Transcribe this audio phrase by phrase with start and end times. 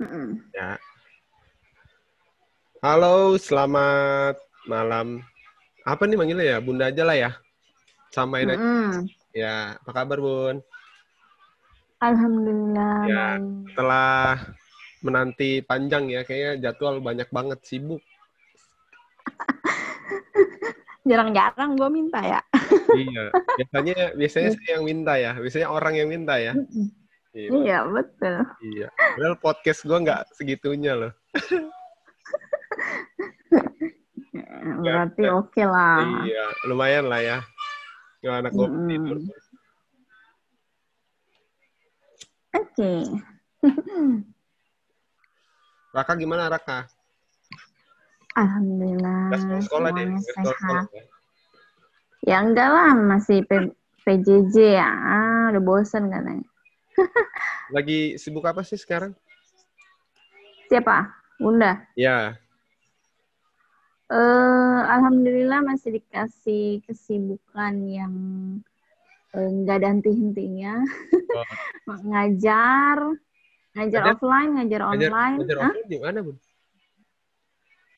[0.00, 0.40] Mm-mm.
[0.56, 0.80] Ya.
[2.80, 5.20] Halo, selamat malam.
[5.84, 6.58] Apa nih manggilnya ya?
[6.64, 7.30] Bunda aja lah ya.
[8.08, 8.56] Aja.
[8.56, 9.04] Mm-mm.
[9.36, 10.64] Ya, apa kabar Bun?
[12.00, 12.96] Alhamdulillah.
[13.12, 13.26] Ya.
[13.68, 14.40] Setelah
[15.04, 18.00] menanti panjang ya, kayaknya jadwal banyak banget sibuk.
[21.08, 22.40] Jarang-jarang gue minta ya.
[22.96, 23.28] iya.
[23.60, 25.36] Biasanya biasanya saya yang minta ya.
[25.36, 26.56] Biasanya orang yang minta ya.
[27.30, 27.48] Iya.
[27.54, 28.34] Iya betul.
[28.74, 28.88] Iya.
[28.90, 31.12] Padahal podcast gue nggak segitunya loh.
[34.80, 36.26] Berarti oke lah.
[36.26, 37.38] Iya, lumayan lah ya.
[38.26, 38.88] Anak gue Mm-mm.
[38.90, 39.16] tidur.
[42.50, 42.92] Oke.
[45.96, 46.90] Raka gimana Raka?
[48.34, 49.30] Alhamdulillah.
[49.30, 50.06] Nggak sekolah sekolah deh.
[50.18, 50.84] sekolah.
[52.26, 53.72] Ya enggak lah, masih P-
[54.04, 54.90] PJJ ya.
[54.90, 56.44] Ah, udah bosen katanya.
[57.70, 59.14] Lagi sibuk apa sih sekarang?
[60.66, 61.10] Siapa?
[61.36, 61.82] Bunda.
[61.94, 62.36] Ya,
[64.10, 68.14] Eh, Alhamdulillah masih dikasih kesibukan yang
[69.30, 70.82] eh, nggak ada henti-hentinya.
[71.30, 71.46] Oh.
[72.10, 72.98] ngajar,
[73.70, 75.34] ngajar Ngajar- offline, ngajar ngajar, online.
[75.38, 75.70] ngajar Hah?
[75.70, 76.36] offline di mana, Bun?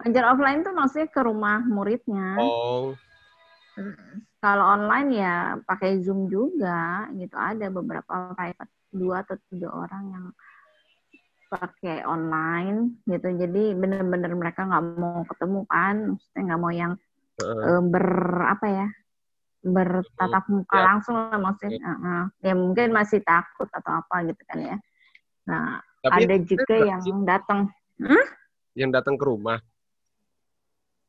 [0.04, 2.28] Ngajar offline tuh maksudnya ke rumah muridnya.
[2.36, 2.92] Oh,
[4.36, 7.32] Kalau online ya pakai Zoom juga gitu.
[7.32, 10.24] Ada beberapa private dua atau tiga orang yang
[11.48, 13.28] pakai online gitu.
[13.28, 16.92] Jadi bener-bener mereka nggak mau ketemu kan, maksudnya nggak mau yang
[17.40, 18.06] eh, ber
[18.48, 18.88] apa ya
[19.62, 20.84] bertatap muka Ya.
[20.90, 21.78] langsung lah maksudnya.
[21.78, 22.22] Heeh.
[22.50, 24.76] Ya mungkin masih takut atau apa gitu kan ya.
[25.46, 27.70] Nah tapi ada juga yang datang.
[28.74, 29.60] yang datang ke rumah.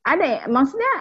[0.04, 0.94] Ada ya, maksudnya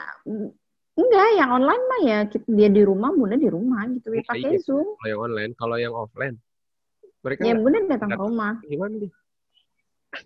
[0.95, 4.51] enggak yang online mah ya dia di rumah, bunda di rumah gitu ya Iya, pakai
[4.55, 4.63] iya.
[4.63, 4.87] zoom.
[4.95, 6.37] Kalau yang online, kalau yang offline,
[7.23, 8.55] mereka Ya bunda datang ke rumah.
[8.67, 9.13] gimana nih?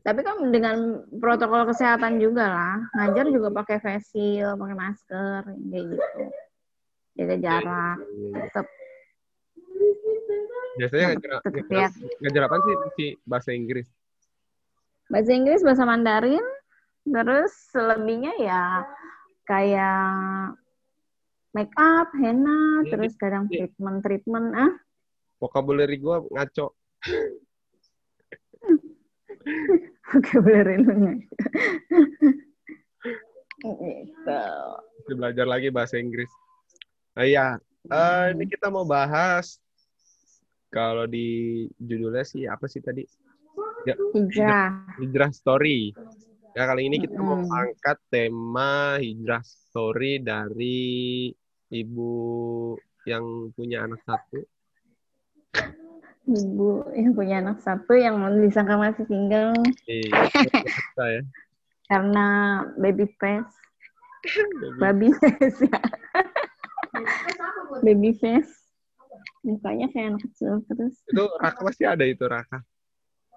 [0.02, 2.77] Tapi kan dengan protokol kesehatan juga lah.
[2.98, 6.22] Ngajar juga pakai face shield, pakai masker, kayak gitu.
[7.16, 7.97] Jaga jarak.
[8.03, 8.41] Iya, iya, iya.
[8.50, 8.66] Tetap
[10.76, 11.91] Biasanya ngajar, ngajar,
[12.21, 12.75] ngajar apa sih?
[12.98, 13.88] Si bahasa Inggris.
[15.06, 16.42] bahasa Inggris, bahasa Mandarin,
[17.06, 18.82] terus selebihnya ya
[19.47, 20.59] kayak
[21.54, 24.72] make up, henna, terus kadang treatment treatment ah
[25.38, 26.75] Vocabulary gue ngaco.
[30.11, 31.22] vocabulary gitu.
[34.27, 36.31] Mesti belajar lagi bahasa Inggris.
[37.16, 37.59] Nah, iya.
[37.87, 39.62] Eh, ini kita mau bahas
[40.75, 43.06] kalau di judulnya sih apa sih tadi?
[43.87, 45.95] Ya, hijrah hijrah story.
[46.59, 47.53] Ya kali ini kita mau Mm-mm.
[47.53, 51.31] angkat tema hijrah story dari
[51.71, 52.15] ibu
[53.06, 54.43] yang punya anak satu.
[56.26, 59.54] Ibu yang punya anak satu yang disangka masih single.
[59.87, 61.22] Iya, biasa ya.
[61.87, 62.26] karena
[62.82, 63.54] baby face.
[64.82, 65.59] Baby face.
[65.62, 65.81] ya.
[67.86, 68.53] Baby face.
[69.47, 70.98] Mukanya kayak anak kecil terus.
[71.06, 72.59] Itu Raka masih ada itu Raka.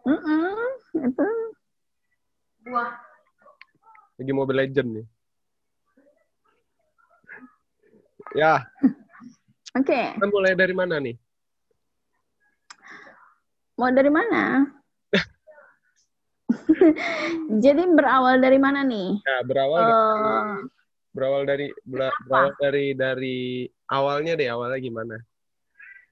[0.10, 1.28] Mm-mm, itu.
[4.18, 5.08] Lagi Mobile Legend nih.
[8.38, 8.66] Ya,
[9.80, 10.02] oke.
[10.18, 11.18] Kita mulai dari mana nih?
[13.80, 14.68] Mau dari mana
[17.64, 20.54] jadi berawal dari mana nih Ya, berawal dari, Eh,
[21.14, 23.38] berawal dari bera- berawal dari dari
[23.88, 25.16] awalnya deh, awalnya gimana?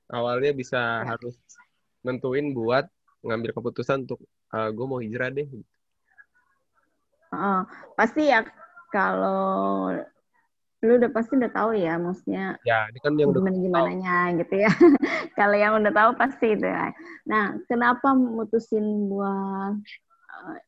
[0.07, 1.35] Awalnya bisa harus
[2.05, 2.85] nentuin buat
[3.25, 4.22] ngambil keputusan untuk
[4.53, 5.49] gue mau hijrah deh.
[7.34, 7.61] Oh,
[7.97, 8.45] pasti ya
[8.94, 9.91] kalau
[10.85, 14.55] lu udah pasti udah tahu ya maksudnya Ya, ini kan yang udah gimana gimananya gitu
[14.61, 14.69] ya.
[15.39, 16.93] kalau yang udah tahu pasti itu ya.
[17.25, 19.73] Nah, kenapa mutusin buat
[20.53, 20.59] eh,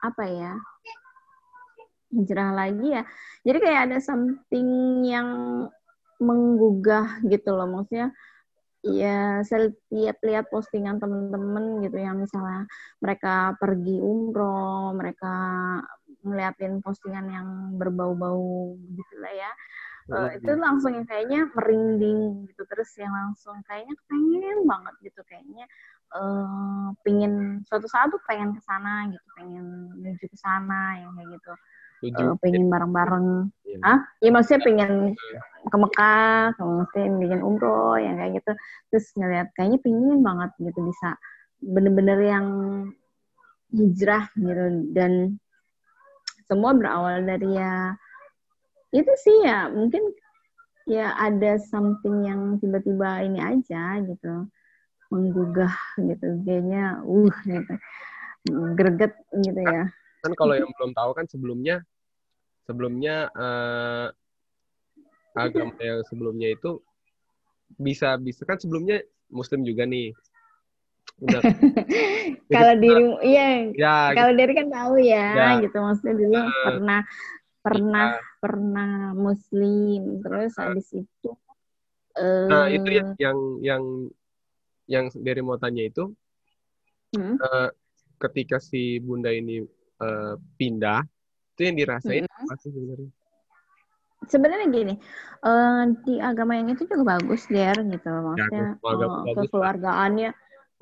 [0.00, 0.52] apa ya?
[2.10, 3.02] Hijrah lagi ya.
[3.44, 4.68] Jadi kayak ada something
[5.04, 5.28] yang
[6.20, 8.12] menggugah gitu loh maksudnya
[8.80, 12.64] ya saya lihat-lihat postingan temen-temen gitu yang misalnya
[13.00, 15.32] mereka pergi umroh, mereka
[16.22, 17.48] ngeliatin postingan yang
[17.80, 19.52] berbau-bau gitu lah ya.
[20.10, 25.70] Eh, itu langsung yang kayaknya merinding gitu terus yang langsung kayaknya pengen banget gitu kayaknya
[26.10, 31.38] eh pingin suatu saat tuh pengen ke sana gitu pengen menuju ke sana yang kayak
[31.38, 31.52] gitu
[32.02, 32.26] tujuh.
[32.26, 33.78] Eh, pengen bareng-bareng Iya.
[33.86, 35.14] ah ya maksudnya pengen
[35.70, 38.52] ke Mekah kemudian bikin umroh yang kayak gitu
[38.90, 41.14] terus ngeliat kayaknya pingin banget gitu bisa
[41.62, 42.46] bener-bener yang
[43.70, 45.38] hijrah gitu dan
[46.50, 47.94] semua berawal dari ya
[48.90, 50.02] itu sih ya mungkin
[50.90, 54.50] ya ada something yang tiba-tiba ini aja gitu
[55.14, 57.74] menggugah gitu kayaknya uh gitu
[58.74, 59.86] greget gitu ya.
[60.26, 61.86] Kan kalau yang belum tahu kan sebelumnya
[62.66, 64.08] sebelumnya uh,
[65.38, 66.82] agama yang sebelumnya itu
[67.78, 68.98] bisa bisa kan sebelumnya
[69.30, 70.10] muslim juga nih
[71.20, 71.40] udah
[72.54, 73.46] kalau diri iya
[73.76, 74.40] ya, kalau gitu.
[74.40, 75.48] diri kan tahu ya, ya.
[75.60, 77.00] gitu maksudnya dulu uh, pernah
[77.60, 78.20] pernah ya.
[78.40, 81.30] pernah muslim terus uh, habis itu
[82.16, 83.82] uh, nah itu yang yang yang
[84.88, 86.08] yang dari mau tanya itu
[87.14, 87.36] hmm?
[87.36, 87.68] uh,
[88.16, 89.60] ketika si bunda ini
[90.00, 91.04] uh, pindah
[91.56, 92.40] itu yang dirasain hmm.
[92.48, 93.10] apa sih sebenarnya
[94.28, 94.94] sebenarnya gini
[95.44, 100.30] uh, di agama yang itu juga bagus der gitu maksudnya ya, uh, kekeluargaannya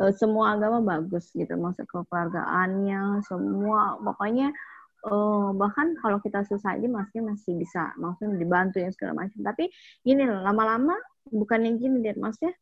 [0.00, 4.55] uh, semua agama bagus gitu maksud kekeluargaannya semua pokoknya
[5.06, 9.39] uh, bahkan kalau kita susah aja maksudnya masih bisa maksudnya dibantu ya segala macam.
[9.43, 9.71] Tapi
[10.03, 10.97] gini loh lama-lama
[11.29, 12.55] bukan yang gini deh maksudnya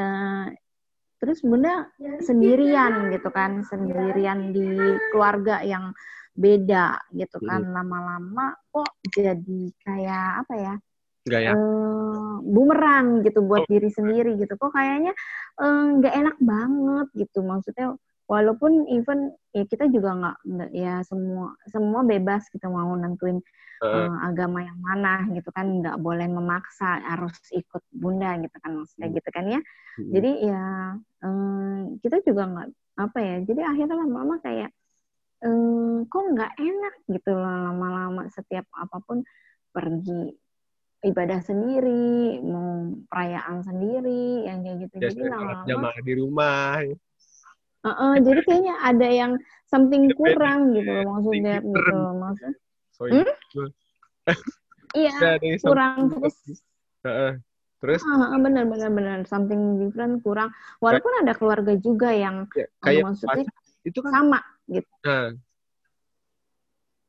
[0.00, 0.46] uh,
[1.22, 1.88] terus bunda
[2.20, 4.66] sendirian gitu kan sendirian di
[5.14, 5.94] keluarga yang
[6.34, 7.62] beda gitu kan.
[7.70, 10.74] Lama-lama kok jadi kayak apa ya
[11.24, 11.52] Gak ya?
[11.56, 13.68] Uh, bumerang gitu buat oh.
[13.68, 14.54] diri sendiri gitu.
[14.60, 15.12] Kok kayaknya
[16.00, 17.40] nggak uh, enak banget gitu.
[17.40, 17.96] Maksudnya
[18.28, 23.40] walaupun even ya kita juga nggak ya semua semua bebas kita mau nentuin
[23.84, 23.84] uh.
[23.84, 29.08] Uh, agama yang mana gitu kan nggak boleh memaksa harus ikut bunda gitu kan maksudnya
[29.08, 29.16] hmm.
[29.16, 29.60] gitu kan ya.
[29.96, 30.10] Hmm.
[30.12, 30.62] Jadi ya
[31.24, 32.68] uh, kita juga nggak
[33.00, 33.36] apa ya.
[33.48, 34.70] Jadi akhirnya lama-lama kayak
[35.44, 39.24] uh, kok nggak enak gitu loh lama-lama setiap apa pun
[39.74, 40.43] pergi
[41.04, 44.94] ibadah sendiri, mau perayaan sendiri, yang kayak gitu.
[44.98, 46.80] Ya, jadi lama-lama jamaah di rumah.
[47.84, 49.32] Uh -uh, jadi kayaknya ada yang
[49.68, 52.52] something kurang gitu loh maksudnya gitu loh maksud.
[53.04, 53.28] Hmm?
[55.04, 56.36] iya, kurang terus.
[57.04, 57.36] Uh,
[57.84, 58.00] terus?
[58.00, 60.48] Uh, benar benar benar something different kurang.
[60.80, 63.44] Walaupun ada keluarga juga yang ya, kayak maksudnya
[63.84, 64.88] itu kan sama gitu.
[65.04, 65.36] Uh,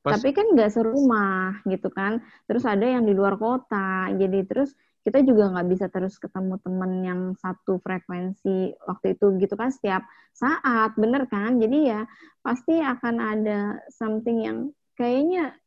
[0.05, 0.21] Pas.
[0.21, 2.21] Tapi kan nggak serumah gitu kan.
[2.45, 4.13] Terus ada yang di luar kota.
[4.13, 9.57] Jadi terus kita juga nggak bisa terus ketemu temen yang satu frekuensi waktu itu gitu
[9.57, 10.93] kan setiap saat.
[10.93, 11.57] Bener kan?
[11.57, 12.05] Jadi ya
[12.45, 14.57] pasti akan ada something yang
[14.93, 15.57] kayaknya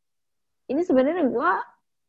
[0.70, 1.52] ini sebenarnya gue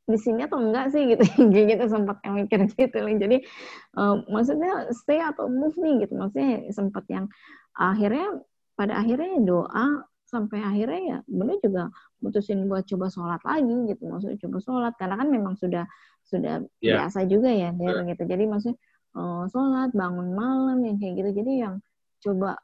[0.10, 3.46] di sini atau enggak sih gitu gitu sempat yang mikir gitu jadi
[3.94, 7.30] uh, maksudnya stay atau move nih gitu maksudnya sempat yang
[7.78, 8.42] akhirnya
[8.74, 11.90] pada akhirnya doa sampai akhirnya ya bener juga
[12.22, 14.94] mutusin buat coba sholat lagi gitu maksudnya coba sholat.
[15.02, 15.90] Karena kan memang sudah
[16.22, 17.02] sudah yeah.
[17.02, 18.14] biasa juga ya der yeah.
[18.14, 18.24] gitu.
[18.30, 18.78] Jadi maksudnya
[19.18, 21.30] uh, sholat bangun malam yang kayak gitu.
[21.42, 21.76] Jadi yang
[22.22, 22.62] coba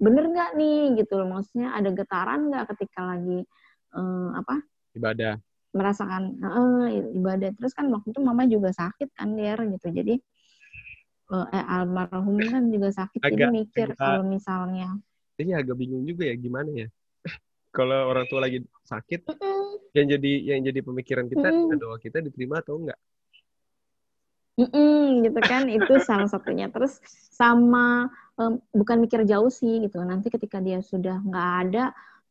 [0.00, 1.28] bener nggak nih gitu loh.
[1.28, 3.44] Maksudnya ada getaran nggak ketika lagi
[3.92, 4.64] uh, apa?
[4.96, 5.34] Ibadah.
[5.76, 7.52] Merasakan uh, ibadah.
[7.52, 9.92] Terus kan waktu itu mama juga sakit kan der gitu.
[9.92, 10.16] Jadi
[11.30, 13.20] uh, eh, almarhum kan juga sakit.
[13.20, 14.96] Agak, jadi mikir kalau misalnya
[15.40, 16.88] ini agak bingung juga ya gimana ya?
[17.76, 19.64] Kalau orang tua lagi sakit mm -mm.
[19.94, 21.78] yang jadi yang jadi pemikiran kita mm -mm.
[21.80, 22.98] doa kita diterima atau enggak?
[24.54, 25.62] Mm -mm, gitu kan?
[25.66, 26.70] Itu salah satunya.
[26.70, 27.02] Terus
[27.34, 28.06] sama
[28.38, 29.98] um, bukan mikir jauh sih gitu.
[30.06, 31.84] Nanti ketika dia sudah nggak ada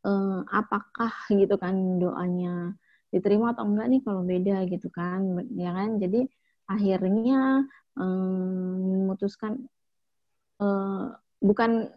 [0.07, 2.71] um, apakah gitu kan doanya
[3.11, 5.43] diterima atau enggak nih kalau beda gitu kan?
[5.59, 5.99] Ya kan?
[5.99, 6.23] Jadi
[6.71, 7.67] akhirnya
[7.99, 9.67] um, memutuskan
[10.63, 11.11] uh,
[11.43, 11.91] bukan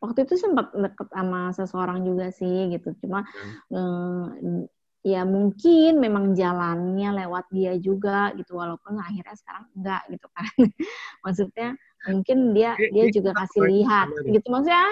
[0.00, 2.96] waktu itu sempat deket sama seseorang juga sih gitu.
[3.04, 3.22] Cuma
[3.70, 3.76] hmm.
[3.76, 4.26] eh,
[5.00, 8.56] ya mungkin memang jalannya lewat dia juga gitu.
[8.56, 10.44] Walaupun akhirnya sekarang enggak gitu kan.
[11.24, 11.68] Maksudnya
[12.08, 14.46] mungkin dia dia juga kasih lihat gitu.
[14.48, 14.88] Maksudnya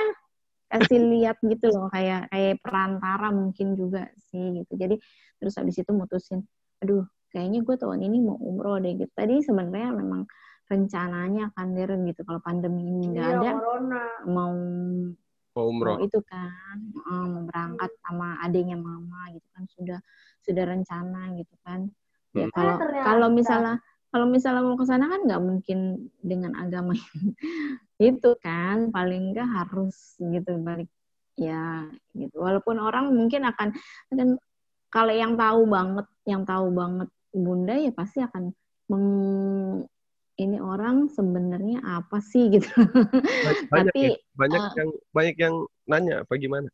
[0.68, 1.88] kasih lihat gitu loh.
[1.88, 4.72] Kayak kayak perantara mungkin juga sih gitu.
[4.76, 5.00] Jadi
[5.40, 6.44] terus habis itu mutusin
[6.78, 7.02] aduh
[7.34, 9.12] kayaknya gue tahun ini mau umroh deh gitu.
[9.16, 10.28] Tadi sebenarnya memang
[10.68, 14.02] rencananya kan der gitu kalau pandemi ini nggak iya, ada corona.
[14.28, 14.52] mau
[15.56, 15.96] mau umroh.
[15.96, 19.98] mau itu kan mau berangkat sama adiknya mama gitu kan sudah
[20.44, 21.88] sudah rencana gitu kan.
[22.36, 22.54] Ya hmm.
[22.54, 23.74] kalau eh, kalau misalnya
[24.12, 26.92] kalau misalnya mau ke sana kan nggak mungkin dengan agama
[27.98, 30.92] itu kan paling nggak harus gitu balik
[31.40, 32.36] ya gitu.
[32.38, 33.72] Walaupun orang mungkin akan
[34.12, 34.28] akan
[34.92, 38.52] kalau yang tahu banget yang tahu banget bunda ya pasti akan
[38.88, 39.04] meng,
[40.38, 42.70] ini orang sebenarnya apa sih gitu.
[43.74, 45.54] Banyak, Tapi ya, banyak uh, yang banyak yang
[45.90, 46.68] nanya apa gimana?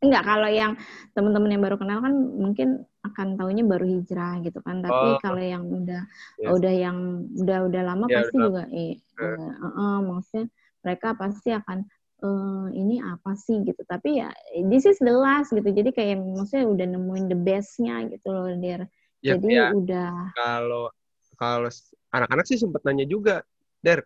[0.00, 0.72] Enggak, kalau yang
[1.16, 2.68] teman-teman yang baru kenal kan mungkin
[3.00, 4.84] akan tahunya baru hijrah gitu kan.
[4.84, 5.20] Tapi oh.
[5.20, 6.02] kalau yang udah
[6.36, 6.50] yes.
[6.52, 6.98] udah yang
[7.32, 8.44] udah udah lama ya, pasti udah.
[8.44, 10.52] juga eh uh, uh, uh, maksudnya
[10.84, 11.78] mereka pasti akan
[12.24, 13.80] uh, ini apa sih gitu.
[13.88, 14.28] Tapi ya
[14.68, 15.68] this is the last gitu.
[15.68, 18.84] Jadi kayak maksudnya udah nemuin the bestnya gitu loh dia.
[19.24, 20.92] Ya, Jadi ya, udah kalau
[21.36, 21.68] kalau
[22.10, 23.44] anak-anak sih sempat nanya juga,
[23.84, 24.02] Der,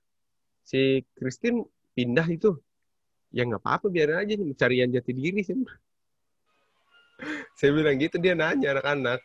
[0.66, 1.64] si Christine
[1.96, 2.58] pindah itu
[3.30, 5.54] ya nggak apa-apa biarin aja nih pencarian jati diri sih
[7.58, 9.22] saya bilang gitu dia nanya anak-anak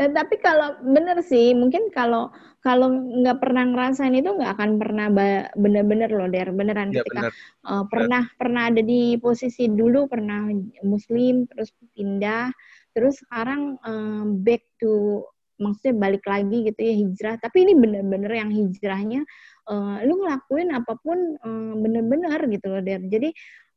[0.00, 2.32] Eh, tapi kalau bener sih, mungkin kalau
[2.64, 5.12] kalau nggak pernah ngerasain itu nggak akan pernah
[5.52, 7.32] bener-bener loh, der beneran ya, ketika bener.
[7.60, 8.38] Uh, pernah bener.
[8.40, 10.48] pernah ada di posisi dulu pernah
[10.80, 12.48] muslim terus pindah,
[12.96, 15.28] terus sekarang um, back to
[15.62, 17.34] maksudnya balik lagi gitu ya hijrah.
[17.38, 19.22] Tapi ini bener-bener yang hijrahnya
[19.70, 23.00] uh, lu ngelakuin apa pun uh, bener-bener gitu loh, der.
[23.06, 23.30] Jadi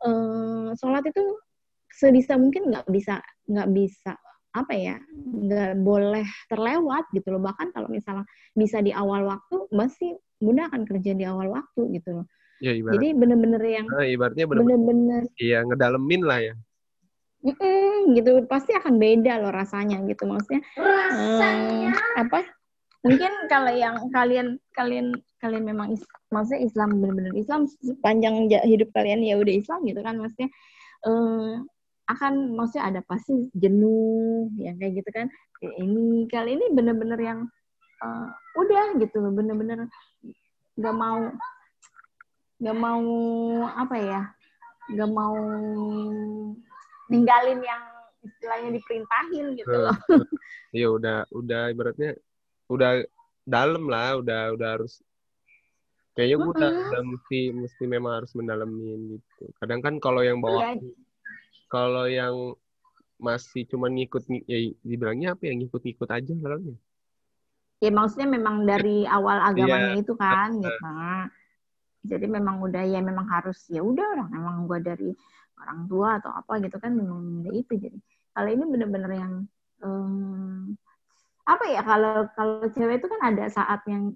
[0.04, 1.22] uh, sholat itu
[1.96, 4.14] sebisa mungkin nggak bisa nggak bisa
[4.56, 8.24] apa ya nggak boleh terlewat gitu loh bahkan kalau misalnya
[8.56, 12.26] bisa di awal waktu masih bunda akan kerja di awal waktu gitu loh
[12.64, 16.54] ya, ibarat, jadi bener-bener yang nah, ibaratnya bener-bener iya ngedalemin lah ya
[17.46, 18.42] Mm-mm, gitu.
[18.50, 20.26] Pasti akan beda loh rasanya gitu.
[20.26, 21.94] Maksudnya rasanya?
[21.94, 22.40] um, apa?
[23.06, 26.02] Mungkin kalau yang kalian kalian kalian memang is,
[26.34, 30.18] maksudnya Islam benar-benar Islam sepanjang hidup kalian ya udah Islam gitu kan.
[30.18, 30.50] Maksudnya
[31.06, 31.70] um,
[32.10, 35.30] akan maksudnya ada pasti jenuh yang kayak gitu kan.
[35.62, 37.40] Ini kali ini bener-bener yang
[38.02, 39.38] uh, udah gitu loh.
[39.38, 39.86] Bener-bener
[40.82, 41.30] nggak mau
[42.56, 43.06] nggak mau
[43.68, 44.22] apa ya
[44.96, 45.38] nggak mau
[47.12, 47.84] ninggalin yang
[48.26, 49.98] istilahnya diperintahin gitu loh.
[50.76, 52.20] Iya udah udah ibaratnya
[52.68, 53.08] udah
[53.48, 55.00] dalam lah udah udah harus
[56.18, 59.44] kayaknya gue udah, udah mesti mesti memang harus mendalamin gitu.
[59.62, 60.84] Kadang kan kalau yang bawa ya,
[61.72, 62.36] kalau yang
[63.16, 66.76] masih cuma ngikut ya dibilangnya apa ya ngikut-ngikut aja orangnya.
[67.80, 70.04] Ya maksudnya memang dari awal agamanya yeah.
[70.04, 70.88] itu kan gitu.
[72.06, 75.16] Jadi memang udah ya memang harus ya udah orang memang gua dari
[75.62, 77.98] orang tua atau apa gitu kan memang itu jadi
[78.36, 79.34] kalau ini bener-bener yang
[79.80, 80.76] um,
[81.46, 84.12] apa ya kalau kalau cewek itu kan ada saat yang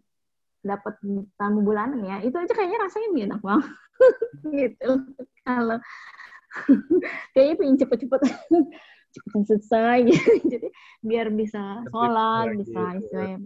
[0.60, 1.00] dapat
[1.40, 3.72] tamu bulanan ya itu aja kayaknya rasanya enak banget
[4.60, 4.92] gitu
[5.48, 5.78] kalau
[7.34, 8.22] kayaknya pengen cepet-cepet
[9.14, 10.32] cepetan selesai gitu.
[10.52, 10.68] jadi
[11.02, 13.40] biar bisa sholat bisa istilahnya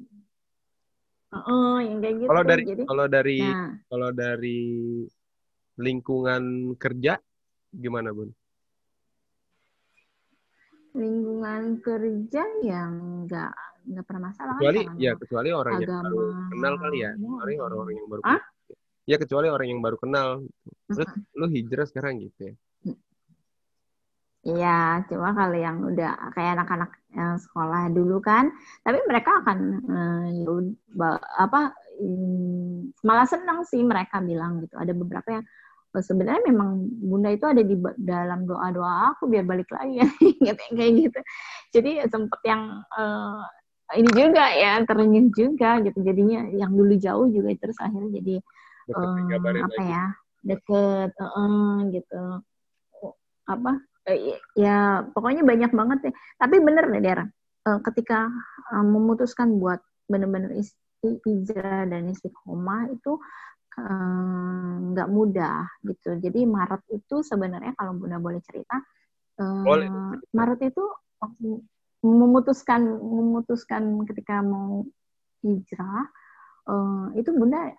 [1.34, 2.30] Oh, yang kayak gitu.
[2.30, 3.70] Kalau dari Jadi, kalau dari nah.
[3.90, 4.62] kalau dari
[5.82, 6.44] lingkungan
[6.78, 7.18] kerja
[7.74, 8.30] gimana, Bun?
[10.94, 13.54] Lingkungan kerja yang enggak
[13.84, 15.84] enggak pernah masalah kecuali kan, ya kecuali orang agama.
[15.84, 18.42] yang baru kenal kali ya kecuali orang-orang yang baru ah?
[19.04, 20.28] ya kecuali orang yang baru kenal
[20.88, 21.40] terus uh -huh.
[21.44, 22.56] lu hijrah sekarang gitu ya
[24.44, 28.52] Iya, cuma kalau yang udah kayak anak-anak yang sekolah dulu kan,
[28.84, 31.72] tapi mereka akan uh, apa
[32.04, 34.76] um, malah senang sih mereka bilang gitu.
[34.76, 35.48] Ada beberapa yang
[36.02, 40.08] sebenarnya memang bunda itu ada di dalam doa-doa aku biar balik lagi ya,
[40.56, 41.20] gitu, kayak gitu.
[41.76, 43.44] Jadi sempet yang uh,
[43.94, 46.00] ini juga ya terenyuh juga gitu.
[46.02, 48.36] Jadinya yang dulu jauh juga terus akhirnya jadi
[48.98, 49.86] um, apa lagi.
[49.86, 50.06] ya
[50.44, 52.24] deket uh, gitu
[53.48, 56.14] apa Eh, ya pokoknya banyak banget ya.
[56.36, 57.26] Tapi bener deh Dera,
[57.68, 58.28] uh, ketika
[58.76, 59.80] uh, memutuskan buat
[60.12, 60.52] bener-bener
[61.04, 63.20] hijrah dan istiqomah itu
[64.94, 66.18] nggak uh, mudah gitu.
[66.22, 68.78] Jadi Maret itu sebenarnya kalau Bunda boleh cerita,
[69.42, 69.90] uh, boleh.
[70.30, 70.84] Maret itu
[72.04, 74.84] memutuskan memutuskan ketika mau
[75.42, 76.06] hijrah
[76.68, 77.72] uh, itu Bunda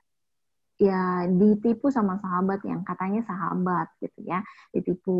[0.74, 4.42] ya ditipu sama sahabat yang katanya sahabat gitu ya
[4.74, 5.18] ditipu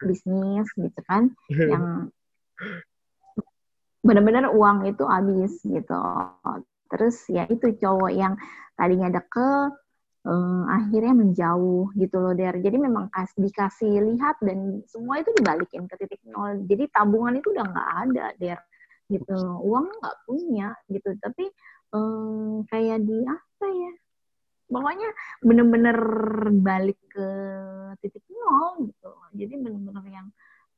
[0.00, 2.08] bisnis gitu kan yang
[4.06, 6.00] benar-benar uang itu habis gitu
[6.88, 8.40] terus ya itu cowok yang
[8.72, 9.76] tadinya deket
[10.24, 15.88] um, akhirnya menjauh gitu loh der jadi memang kas dikasih lihat dan semua itu dibalikin
[15.88, 16.64] ke titik nol.
[16.68, 18.60] Jadi tabungan itu udah nggak ada der
[19.08, 19.36] gitu.
[19.64, 21.16] Uang nggak punya gitu.
[21.20, 21.44] Tapi
[21.96, 23.92] um, kayak di apa ya
[24.70, 25.08] pokoknya
[25.42, 25.98] bener-bener
[26.62, 27.28] balik ke
[28.04, 29.10] titik nol gitu.
[29.36, 30.28] Jadi bener-bener yang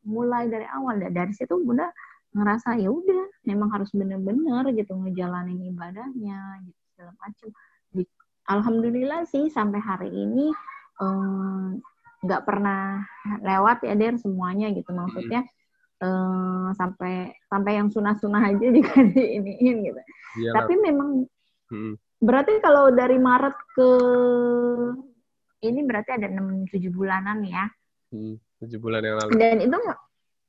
[0.07, 1.03] mulai dari awal.
[1.03, 1.91] Dari situ bunda
[2.33, 7.49] ngerasa ya udah memang harus bener-bener gitu ngejalanin ibadahnya gitu segala macam
[8.59, 10.53] alhamdulillah sih sampai hari ini
[12.23, 13.03] nggak um, pernah
[13.43, 15.43] lewat ya der semuanya gitu maksudnya
[15.99, 20.01] um, sampai sampai yang sunah-sunah aja juga diiniin gitu
[20.39, 20.55] Iyalah.
[20.63, 21.27] tapi memang
[21.73, 23.91] hmm Berarti kalau dari Maret ke
[25.67, 27.67] ini berarti ada 6 7 bulanan ya.
[28.15, 29.31] Hmm, 7 bulan yang lalu.
[29.43, 29.75] Dan itu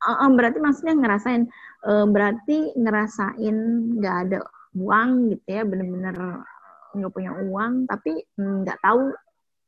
[0.05, 1.49] uh, berarti maksudnya ngerasain
[1.89, 3.57] uh, berarti ngerasain
[3.97, 4.39] nggak ada
[4.77, 6.45] uang gitu ya, bener-bener
[6.93, 9.11] nggak punya uang tapi nggak tahu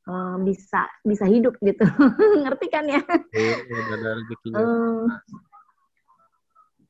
[0.10, 1.84] uh, bisa bisa hidup gitu.
[2.44, 3.02] Ngerti kan ya?
[3.34, 4.62] Iya, iya, ada rezekinya.
[4.62, 5.04] Eh.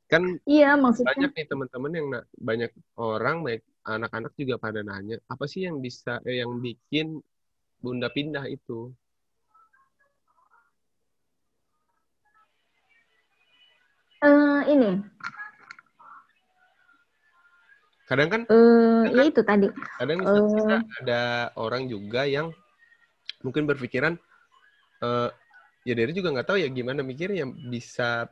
[0.05, 1.17] Kan iya maksudnya.
[1.17, 6.21] banyak nih teman-teman yang banyak orang baik anak-anak juga pada nanya apa sih yang bisa
[6.25, 7.21] eh, yang bikin
[7.81, 8.93] bunda pindah itu?
[14.25, 15.05] Uh, ini
[18.05, 21.21] kadang kan uh, ya itu tadi kadang misalnya uh, ada
[21.57, 22.53] orang juga yang
[23.41, 24.13] mungkin berpikiran
[25.01, 25.29] uh,
[25.85, 28.29] ya dari juga nggak tahu ya gimana mikirnya bisa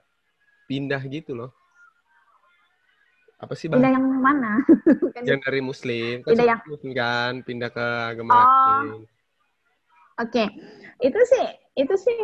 [0.70, 1.52] pindah gitu loh
[3.44, 3.84] apa sih bang?
[3.84, 4.52] Pindah yang mana?
[5.28, 8.40] yang dari muslim kan pindah yang muslim kan pindah ke agama oh.
[8.40, 8.88] lain.
[10.22, 10.48] Oke, okay.
[11.04, 12.18] itu sih itu sih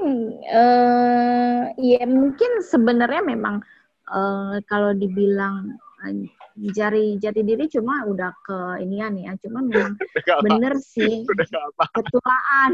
[0.53, 3.59] uh, ya mungkin sebenarnya memang
[4.07, 5.75] uh, kalau dibilang
[6.75, 9.95] jari jati diri cuma udah ke inian ya cuma memang
[10.43, 11.23] bener sih.
[11.95, 12.69] Ketuaan.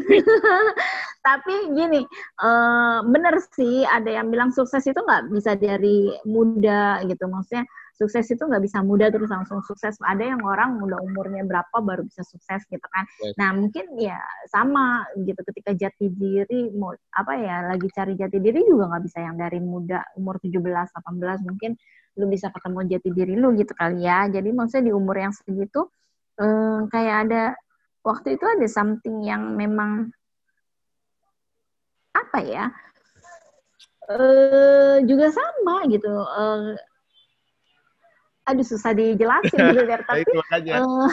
[1.27, 2.01] Tapi gini
[2.42, 7.65] uh, bener sih ada yang bilang sukses itu nggak bisa dari muda gitu maksudnya
[7.96, 9.96] sukses itu nggak bisa muda terus langsung sukses.
[10.04, 13.08] Ada yang orang udah umurnya berapa baru bisa sukses gitu kan.
[13.24, 13.36] Yes.
[13.40, 14.20] nah mungkin ya
[14.52, 19.20] sama gitu ketika jati diri mau apa ya lagi cari jati diri juga nggak bisa
[19.24, 21.72] yang dari muda umur 17 18 mungkin
[22.16, 24.28] lu bisa ketemu jati diri lu gitu kali ya.
[24.28, 25.88] Jadi maksudnya di umur yang segitu
[26.40, 27.44] eh, kayak ada
[28.04, 30.12] waktu itu ada something yang memang
[32.16, 32.66] apa ya
[34.12, 36.12] eh, juga sama gitu.
[36.12, 36.95] Eh,
[38.46, 40.22] aduh susah dijelasin gitu ya tapi
[40.74, 41.10] uh,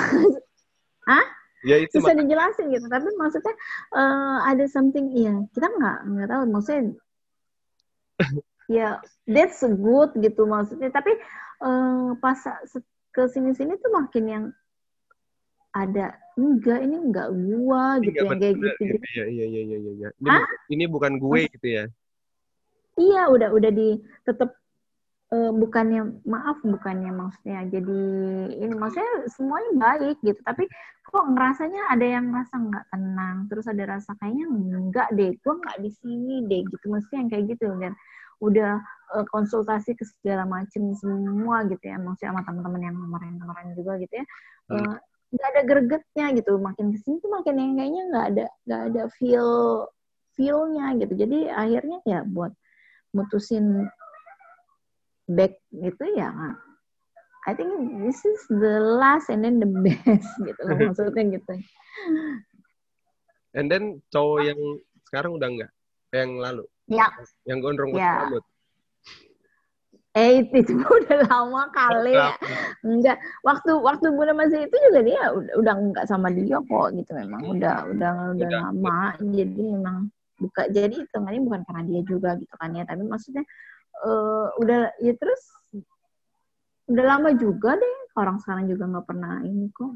[1.17, 1.27] ah
[1.63, 2.87] ya itu susah dijelasin gitu.
[2.91, 3.55] Tapi maksudnya
[3.95, 6.43] uh, ada something iya kita nggak nggak tahu.
[6.51, 6.83] Maksudnya
[8.71, 8.89] ya
[9.27, 10.91] that's good gitu maksudnya.
[10.91, 11.15] Tapi
[11.63, 12.39] uh, pas
[13.13, 14.45] ke sini-sini tuh makin yang
[15.73, 18.97] ada enggak ini enggak gua gitu yang kayak gitu, gitu.
[19.17, 20.09] Iya iya iya iya iya.
[20.21, 21.85] Ini, ini bukan gue gitu ya.
[22.93, 23.97] Iya, udah udah di
[24.29, 24.53] tetap
[25.33, 28.01] uh, bukannya maaf bukannya maksudnya jadi
[28.53, 30.39] ini maksudnya semuanya baik gitu.
[30.45, 30.69] Tapi
[31.03, 35.79] kok ngerasanya ada yang ngerasa nggak tenang terus ada rasa kayaknya enggak deh gua nggak
[35.81, 36.85] di sini deh gitu.
[36.93, 37.93] Maksudnya yang kayak gitu dan
[38.43, 38.73] udah
[39.17, 41.97] uh, konsultasi ke segala macam semua gitu ya.
[41.97, 44.27] Maksudnya sama teman-teman yang kemarin-kemarin juga gitu ya.
[44.71, 44.97] Uh,
[45.33, 46.53] nggak ada gregetnya gitu.
[46.61, 49.51] Makin ke sini tuh makin yang kayaknya nggak ada nggak ada feel
[50.37, 51.13] feelnya gitu.
[51.17, 52.53] Jadi akhirnya ya buat
[53.13, 53.89] mutusin
[55.31, 56.31] back gitu ya
[57.43, 57.75] I think
[58.07, 61.55] this is the last and then the best gitu loh maksudnya gitu.
[63.53, 64.61] And then cowok yang
[65.11, 65.71] sekarang udah enggak?
[66.15, 66.65] Yang lalu?
[66.87, 67.11] Ya.
[67.45, 68.31] Yang gondrong ya.
[68.31, 68.45] rambut.
[70.13, 72.39] Eh itu, itu udah lama kali ya.
[72.87, 77.11] Enggak, waktu waktu Bunda masih itu juga dia udah udah enggak sama dia kok gitu
[77.17, 77.43] memang.
[77.59, 78.61] Udah udah udah, udah.
[78.71, 79.19] lama.
[79.19, 82.87] Jadi memang buka jadi hitungannya bukan karena dia juga gitu kan ya.
[82.87, 83.43] Tapi maksudnya
[84.01, 85.43] uh, udah ya terus
[86.89, 89.93] udah lama juga deh orang sekarang juga nggak pernah ini kok.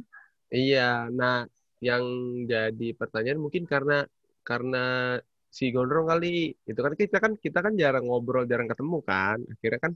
[0.52, 1.44] Iya nah
[1.82, 2.04] yang
[2.48, 4.06] jadi pertanyaan mungkin karena
[4.46, 5.16] karena
[5.50, 9.80] si Gondrong kali itu kan kita kan kita kan jarang ngobrol jarang ketemu kan akhirnya
[9.80, 9.92] kan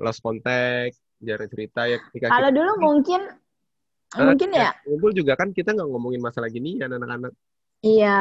[0.00, 3.20] lost contact jarang cerita ya ketika kalau dulu mungkin
[4.16, 4.70] uh, mungkin ya, ya.
[4.88, 7.34] ngumpul juga kan kita nggak ngomongin masalah gini ya anak-anak.
[7.80, 8.20] Iya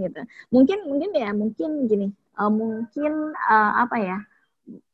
[0.00, 0.20] gitu.
[0.48, 2.08] Mungkin mungkin ya mungkin gini
[2.40, 4.18] uh, mungkin uh, apa ya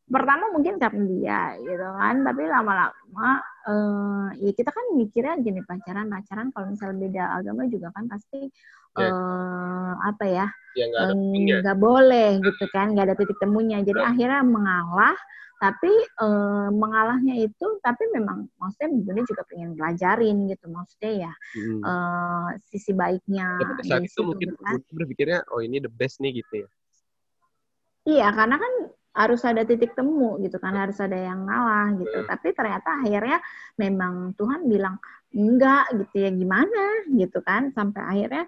[0.09, 3.31] pertama mungkin karena dia gitu kan tapi lama-lama
[3.69, 8.49] uh, ya kita kan mikirnya gini pacaran pacaran kalau misalnya beda agama juga kan pasti
[8.97, 9.13] yeah.
[9.13, 10.85] uh, apa ya ya
[11.61, 14.11] nggak boleh gitu kan nggak ada titik temunya jadi yeah.
[14.11, 15.17] akhirnya mengalah
[15.59, 15.91] tapi
[16.23, 21.81] uh, mengalahnya itu tapi memang maksudnya Bunda juga pengen belajarin gitu maksudnya ya hmm.
[21.83, 24.79] uh, sisi baiknya ya, saat itu mungkin gitu kan.
[24.95, 26.69] berpikirnya oh ini the best nih gitu ya
[28.07, 28.73] iya karena kan
[29.19, 32.19] harus ada titik temu gitu kan harus ada yang ngalah gitu.
[32.23, 32.29] Hmm.
[32.31, 33.39] tapi ternyata akhirnya
[33.75, 34.97] memang Tuhan bilang
[35.35, 36.85] enggak gitu ya gimana?
[37.11, 38.45] gitu kan sampai akhirnya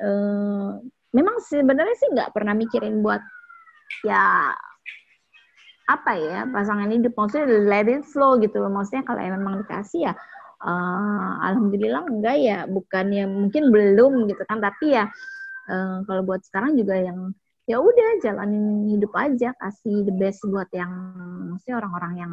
[0.00, 0.80] uh,
[1.12, 3.20] memang sebenarnya sih nggak pernah mikirin buat
[4.04, 4.52] ya
[5.88, 7.12] apa ya pasangan hidup.
[7.16, 10.14] Maksudnya let it flow gitu maksudnya kalau memang dikasih ya
[10.64, 12.58] uh, alhamdulillah enggak ya.
[12.68, 14.60] Bukannya mungkin belum gitu kan.
[14.60, 15.04] Tapi ya
[15.68, 17.32] uh, kalau buat sekarang juga yang
[17.68, 20.90] ya udah jalanin hidup aja kasih the best buat yang
[21.52, 22.32] maksudnya orang-orang yang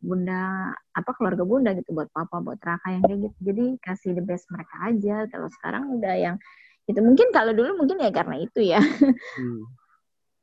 [0.00, 4.24] bunda apa keluarga bunda gitu buat papa buat raka yang kayak gitu jadi kasih the
[4.24, 6.36] best mereka aja kalau sekarang udah yang
[6.90, 7.00] Gitu.
[7.06, 8.82] Mungkin kalau dulu mungkin ya karena itu ya.
[9.38, 9.62] Hmm.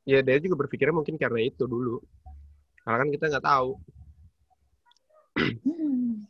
[0.08, 2.00] Ya dia juga berpikirnya mungkin karena itu dulu.
[2.88, 3.70] Karena kan kita nggak tahu.
[5.38, 6.24] Hmm.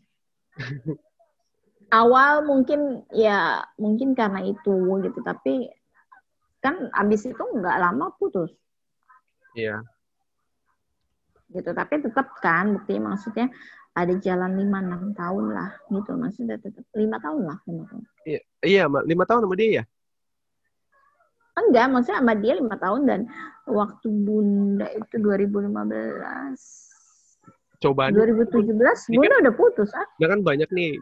[1.94, 5.70] Awal mungkin ya mungkin karena itu gitu, tapi
[6.68, 8.52] kan abis itu nggak lama putus.
[9.56, 9.80] Iya.
[11.48, 13.48] Gitu, tapi tetap kan bukti maksudnya
[13.96, 18.04] ada jalan lima enam tahun lah gitu maksudnya tetap lima tahun lah lima tahun.
[18.28, 19.84] Iya, iya lima tahun sama dia ya?
[21.58, 23.26] enggak maksudnya sama dia lima tahun dan
[23.66, 30.06] waktu bunda itu 2015 cobaan 2017 Bunda udah putus ah.
[30.22, 31.02] kan banyak nih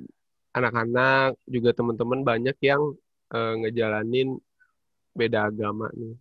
[0.56, 2.95] anak-anak juga teman-teman banyak yang
[3.36, 4.39] eh, ngejalanin
[5.15, 6.13] beda agama nih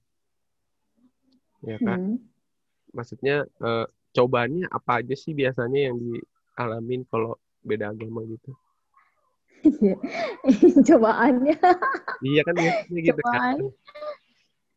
[1.65, 2.19] ya kan Hmm.
[2.91, 8.55] maksudnya eh, cobaannya apa aja sih biasanya yang dialamin kalau beda agama gitu
[10.85, 11.57] Cobaannya.
[12.21, 13.57] iya kan biasanya gitu kan.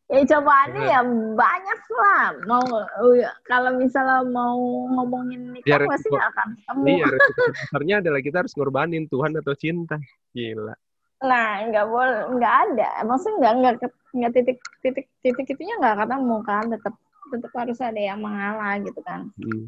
[0.07, 0.91] Ya cobaannya Iya.
[0.95, 1.01] ya
[1.35, 2.23] banyak lah.
[2.47, 2.63] Mau
[3.03, 4.55] oh ya, kalau misalnya mau
[4.95, 6.85] ngomongin nikah Ya, pasti resiko- akan ketemu.
[6.87, 9.99] iya resiko besarnya adalah kita harus ngorbanin Tuhan atau cinta
[10.31, 10.71] gila
[11.17, 12.89] Nah, nggak boleh, nggak ada.
[13.01, 13.75] Maksudnya nggak nggak
[14.17, 16.63] nggak titik titik titik itunya nggak ketemu kan.
[16.69, 16.93] Tetap
[17.27, 19.29] tetap harus ada yang mengalah gitu kan.
[19.35, 19.65] Hmm.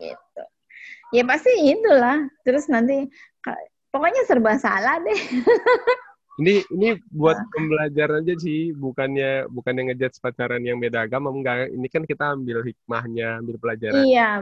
[0.00, 0.42] Gitu.
[1.12, 2.24] Ya pasti itulah.
[2.42, 3.06] Terus nanti
[3.92, 5.20] pokoknya serba salah deh.
[6.40, 7.48] Ini ini buat Nah.
[7.52, 11.68] pembelajaran aja sih, bukannya bukannya ngejudge pacaran yang beda agama enggak.
[11.68, 14.00] Ini kan kita ambil hikmahnya, ambil pelajaran.
[14.00, 14.40] Iya.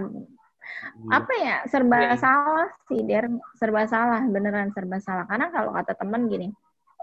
[1.09, 2.16] Apa ya serba Iya.
[2.16, 6.48] salah sih der serba salah beneran serba salah karena kalau kata teman gini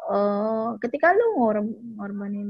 [0.08, 1.58] eh ketika lu ngor
[1.98, 2.50] ngorbanin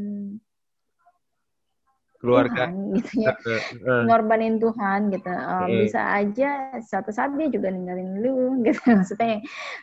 [2.17, 2.65] Keluarga.
[2.65, 5.77] Tuhan gitu ya eh, ngorbanin Tuhan gitu Eh, Hmm.
[5.85, 6.49] bisa aja
[6.81, 9.37] suatu saat dia juga ninggalin lu gitu maksudnya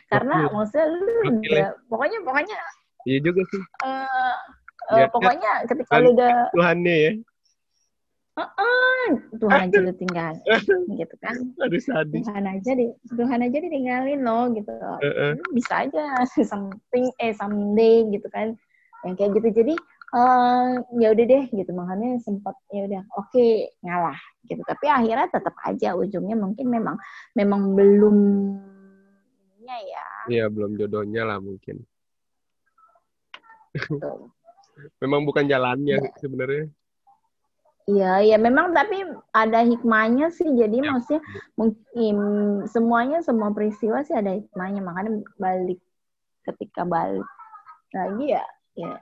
[0.07, 0.55] karena Gokil.
[0.55, 2.57] maksudnya lu udah pokoknya pokoknya
[3.05, 4.35] Iya juga sih eh
[4.85, 7.11] Ya, eh, pokoknya ketika lu udah Tuhannya ya.
[8.35, 10.33] "Eh, Tuhan aja lu tinggal
[10.99, 12.23] gitu kan Aduh sadis.
[12.23, 14.71] Tuhan aja di Tuhan aja ditinggalin loh gitu
[15.03, 15.33] eh.
[15.39, 16.03] Lu bisa aja
[16.51, 18.55] something eh someday gitu kan
[19.07, 19.73] yang kayak gitu jadi
[20.15, 20.69] eh
[20.99, 23.47] ya udah deh gitu makanya sempat ya udah oke
[23.83, 26.95] ngalah gitu tapi akhirnya tetap aja ujungnya mungkin memang
[27.35, 28.17] memang belum
[29.65, 31.85] ya Iya, belum jodohnya lah mungkin.
[35.03, 36.65] Memang bukan jalannya sebenarnya.
[37.85, 38.97] Iya, ya memang tapi
[39.29, 40.49] ada hikmahnya sih.
[40.57, 40.89] Jadi Ya.
[40.89, 41.21] maksudnya
[41.53, 42.15] mungkin
[42.65, 44.81] semuanya semua peristiwa sih ada hikmahnya.
[44.81, 45.77] Makanya balik
[46.49, 47.25] ketika balik
[47.93, 48.97] lagi ya, ya.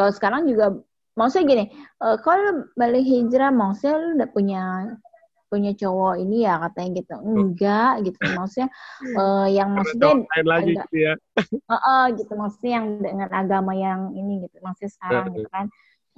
[0.00, 0.80] Kalau sekarang juga
[1.12, 4.62] maksudnya gini, eh, kalau balik hijrah maksudnya lu udah punya
[5.52, 7.14] punya cowok ini ya katanya gitu.
[7.20, 8.20] Enggak gitu.
[8.32, 8.68] Maksudnya
[9.12, 11.12] eh, yang maksudnya Lain lagi gitu ya.
[11.52, 15.68] Heeh, gitu maksudnya yang dengan agama yang ini gitu maksudnya sekarang gitu kan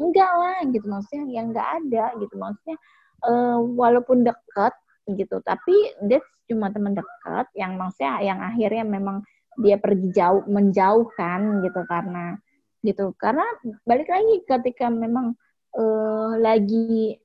[0.01, 0.87] enggak lah gitu.
[0.87, 2.35] Maksudnya yang enggak ada gitu.
[2.37, 2.77] Maksudnya
[3.25, 4.75] eh, walaupun dekat
[5.11, 5.37] gitu.
[5.45, 5.75] Tapi
[6.07, 9.25] dia cuma teman dekat yang maksudnya yang akhirnya memang
[9.61, 11.81] dia pergi jauh menjauhkan gitu.
[11.87, 12.37] Karena
[12.85, 13.15] gitu.
[13.17, 13.45] Karena
[13.87, 15.35] balik lagi ketika memang
[15.77, 17.19] eh, lagi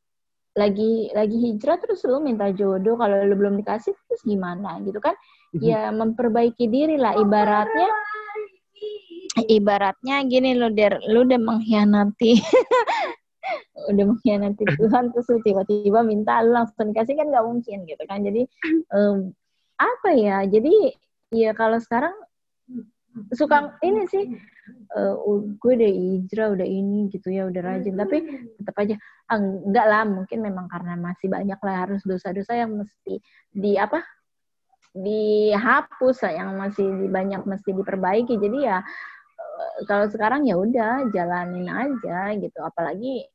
[0.57, 5.15] lagi lagi hijrah terus lu minta jodoh kalau lu belum dikasih terus gimana gitu kan?
[5.55, 7.89] Ya memperbaiki diri lah ibaratnya
[9.37, 10.97] ibaratnya gini lo der.
[11.09, 12.33] Lu udah mengkhianati
[13.89, 18.25] udah mengkhianati Tuhan terus lu tiba-tiba minta lu langsung dikasih kan nggak mungkin gitu kan.
[18.25, 18.45] Jadi
[18.93, 19.33] em,
[19.79, 20.43] apa ya?
[20.45, 20.73] Jadi
[21.33, 22.13] ya kalau sekarang
[23.33, 24.25] suka ini sih
[24.69, 27.95] eh, uh, gue udah hijrah udah ini gitu ya udah rajin.
[27.95, 28.17] Tapi
[28.59, 28.95] tetap aja
[29.29, 34.01] ah, enggak lah mungkin memang karena masih banyak lah harus dosa-dosa yang mesti di apa
[34.89, 38.35] dihapus lah, yang masih banyak mesti diperbaiki.
[38.41, 38.81] Jadi ya
[39.87, 43.27] kalau sekarang ya udah jalanin aja gitu apalagi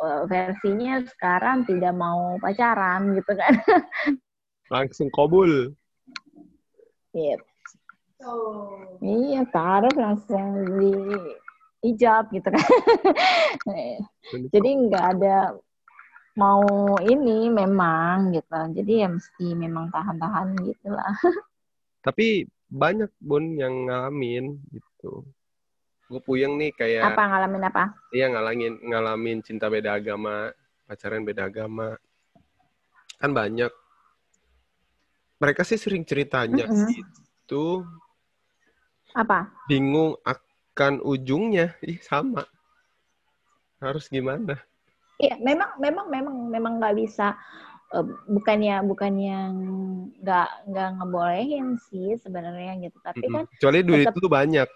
[0.00, 3.54] eh, versinya sekarang tidak mau pacaran gitu kan
[4.70, 5.74] Langsung kobul.
[7.10, 7.42] Gitu.
[9.02, 10.94] Iya, taruh langsung di
[11.82, 12.66] hijab gitu kan.
[14.54, 15.58] Jadi nggak ada
[16.38, 16.62] mau
[17.02, 18.58] ini memang gitu.
[18.78, 21.18] Jadi ya mesti memang tahan-tahan gitu lah.
[22.06, 25.26] Tapi banyak bun yang ngalamin gitu.
[26.10, 27.94] Gue puyeng nih kayak Apa ngalamin apa?
[28.10, 30.50] Iya ngalamin ngalamin cinta beda agama,
[30.82, 31.94] pacaran beda agama.
[33.22, 33.70] Kan banyak.
[35.38, 36.90] Mereka sih sering ceritanya Mm-mm.
[36.90, 37.86] gitu,
[39.14, 39.54] Apa?
[39.70, 41.78] bingung akan ujungnya.
[41.80, 42.42] Ih, sama.
[43.78, 44.58] Harus gimana?
[45.16, 47.38] Iya, memang memang memang memang nggak bisa
[48.26, 49.38] bukannya bukannya
[50.20, 52.98] nggak nggak ngebolehin sih sebenarnya gitu.
[52.98, 54.68] Tapi kan Kecuali duit tetap- lu banyak.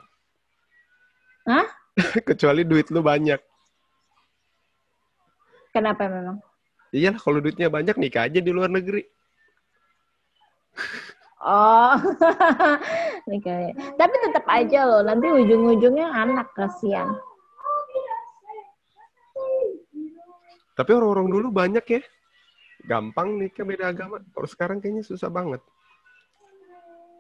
[1.45, 1.67] Hah?
[2.29, 3.41] Kecuali duit lu banyak.
[5.75, 6.39] kenapa memang?
[6.95, 9.03] Iyalah kalau duitnya banyak nikah aja di luar negeri.
[11.43, 11.99] Oh,
[13.27, 15.03] Ini kayak- tapi tetap aja loh.
[15.03, 17.11] Nanti ujung-ujungnya anak kasihan.
[20.75, 22.03] Tapi orang-orang dulu banyak ya.
[22.87, 24.23] Gampang nikah beda agama.
[24.31, 25.59] Kalau sekarang kayaknya susah banget.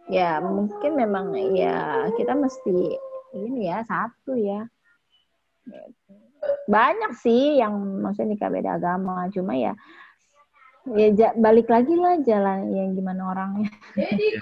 [0.07, 2.95] Ya mungkin memang ya kita mesti
[3.35, 4.62] ini ya satu ya.
[6.70, 9.27] Banyak sih yang maksudnya nikah beda agama.
[9.35, 9.75] Cuma ya
[10.92, 13.73] ya ja, balik lagi lah jalan yang gimana orangnya.
[13.97, 14.37] Jadi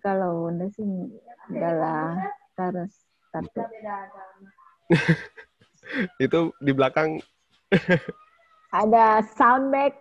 [0.00, 0.84] kalau udah sih
[1.48, 2.20] udahlah
[2.56, 2.92] terus
[3.32, 3.64] satu.
[6.24, 7.20] itu di belakang
[8.80, 9.96] ada soundback.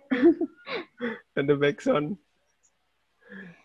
[1.40, 2.16] ada back sound.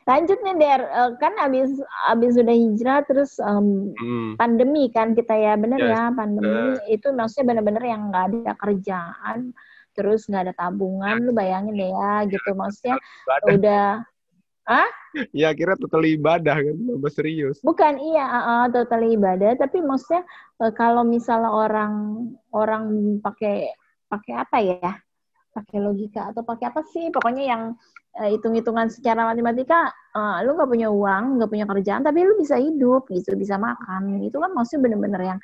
[0.07, 4.39] Lanjut nih Der, eh, kan abis abis sudah hijrah terus um, hmm.
[4.39, 5.91] pandemi kan kita ya bener yes.
[5.91, 6.79] ya pandemi uh.
[6.87, 9.51] itu maksudnya bener-bener yang nggak ada kerjaan
[9.97, 13.51] terus nggak ada tabungan lu bayangin deh ya gitu maksudnya ibadah.
[13.57, 13.89] udah
[14.67, 14.91] ah
[15.33, 20.23] ya kira total ibadah kan tambah serius bukan iya uh, total ibadah tapi maksudnya
[20.61, 21.95] uh, kalau misalnya orang
[22.53, 22.85] orang
[23.25, 23.73] pakai
[24.07, 24.91] pakai apa ya
[25.57, 27.09] pakai logika atau pakai apa sih?
[27.09, 27.63] Pokoknya yang
[28.21, 32.61] uh, hitung-hitungan secara matematika uh, lu nggak punya uang nggak punya kerjaan tapi lu bisa
[32.61, 34.21] hidup gitu bisa makan.
[34.21, 35.39] Itu kan maksudnya bener-bener yang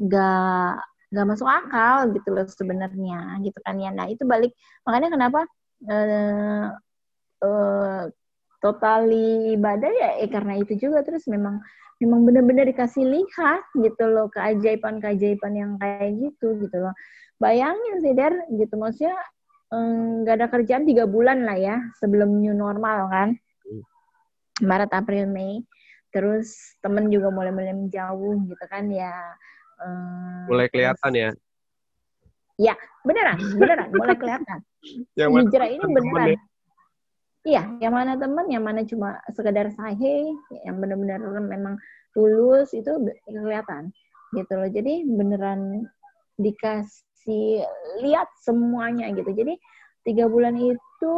[0.00, 0.72] nggak
[1.08, 4.56] nggak masuk akal gitu loh sebenarnya gitu kan ya nah itu balik.
[4.88, 5.40] Makanya kenapa
[5.88, 6.66] uh,
[7.44, 8.02] uh,
[8.58, 11.62] totali ibadah ya eh, karena itu juga terus memang
[12.02, 16.94] memang benar-benar dikasih lihat gitu loh keajaiban-keajaiban yang kayak gitu gitu loh.
[17.38, 18.74] Bayangin sih der gitu.
[18.78, 19.14] Maksudnya
[19.68, 23.28] nggak ada kerjaan tiga bulan lah ya sebelum new normal kan
[23.68, 23.84] hmm.
[24.64, 25.60] Maret April Mei
[26.08, 29.12] terus temen juga mulai-mulai menjauh gitu kan ya
[30.48, 31.30] mulai kelihatan ya?
[32.58, 32.74] Ya,
[33.06, 34.58] beneran, beneran, mulai kelihatan.
[35.18, 36.28] yang Hijrah ini beneran.
[36.34, 36.40] Ya?
[37.46, 40.34] Iya, yang mana teman, yang mana cuma sekedar sahih,
[40.66, 41.78] yang benar-benar memang
[42.12, 42.90] tulus itu
[43.30, 43.94] kelihatan
[44.34, 44.68] gitu loh.
[44.68, 45.86] Jadi beneran
[47.18, 47.66] dikasih
[48.04, 49.30] lihat semuanya gitu.
[49.34, 49.58] Jadi
[50.06, 51.16] tiga bulan itu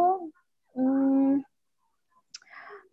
[0.75, 1.31] hmm,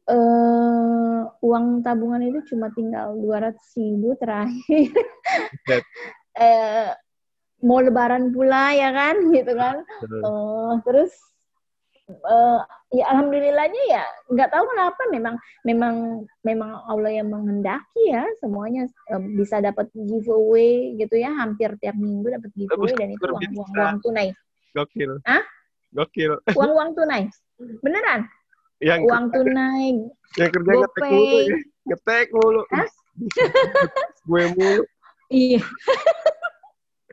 [0.09, 4.93] uh, uang tabungan itu cuma tinggal dua ratus ribu terakhir.
[6.39, 6.93] uh,
[7.67, 9.83] mau lebaran pula ya kan, gitu kan.
[10.23, 11.11] Uh, terus
[12.09, 12.61] uh,
[12.93, 19.21] ya alhamdulillahnya ya nggak tahu kenapa memang memang memang Allah yang menghendaki ya semuanya uh,
[19.21, 23.97] bisa dapat giveaway gitu ya hampir tiap minggu dapat giveaway dan itu uang uang, uang
[24.01, 24.29] tunai.
[24.73, 25.21] Gokil.
[25.25, 25.45] Ah?
[25.93, 26.37] Gokil.
[26.57, 27.29] Uang uang tunai.
[27.85, 28.29] Beneran?
[28.79, 29.91] yang uang tunai
[30.39, 31.59] yang kerja ngetek mulu ya.
[31.91, 32.63] ngetek mulu
[34.29, 34.83] gue mulu
[35.35, 35.61] iya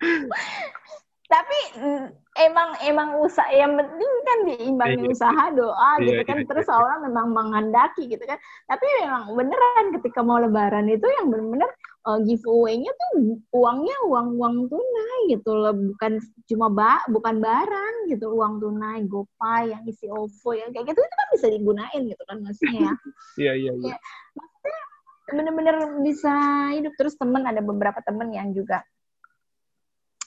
[1.33, 5.11] tapi mm, emang emang usaha yang penting kan diimbangi iya.
[5.15, 6.37] usaha doa iya, gitu kan.
[6.43, 6.75] iya, terus iya.
[6.75, 8.39] orang memang menghendaki gitu kan.
[8.67, 11.71] Tapi memang beneran ketika mau lebaran itu yang bener-bener
[12.03, 15.73] uh, giveaway-nya tuh uangnya uang uang tunai gitu loh.
[15.95, 16.19] Bukan
[16.51, 21.15] cuma ba bukan barang gitu uang tunai gopay yang isi OVO yang kayak gitu itu
[21.15, 22.93] kan bisa digunain gitu kan maksudnya ya.
[23.41, 23.71] Iya iya.
[23.79, 23.97] Iya
[24.35, 24.79] maksudnya
[25.25, 26.35] bener-bener bisa
[26.75, 26.93] hidup.
[26.99, 28.83] Terus temen ada beberapa temen yang juga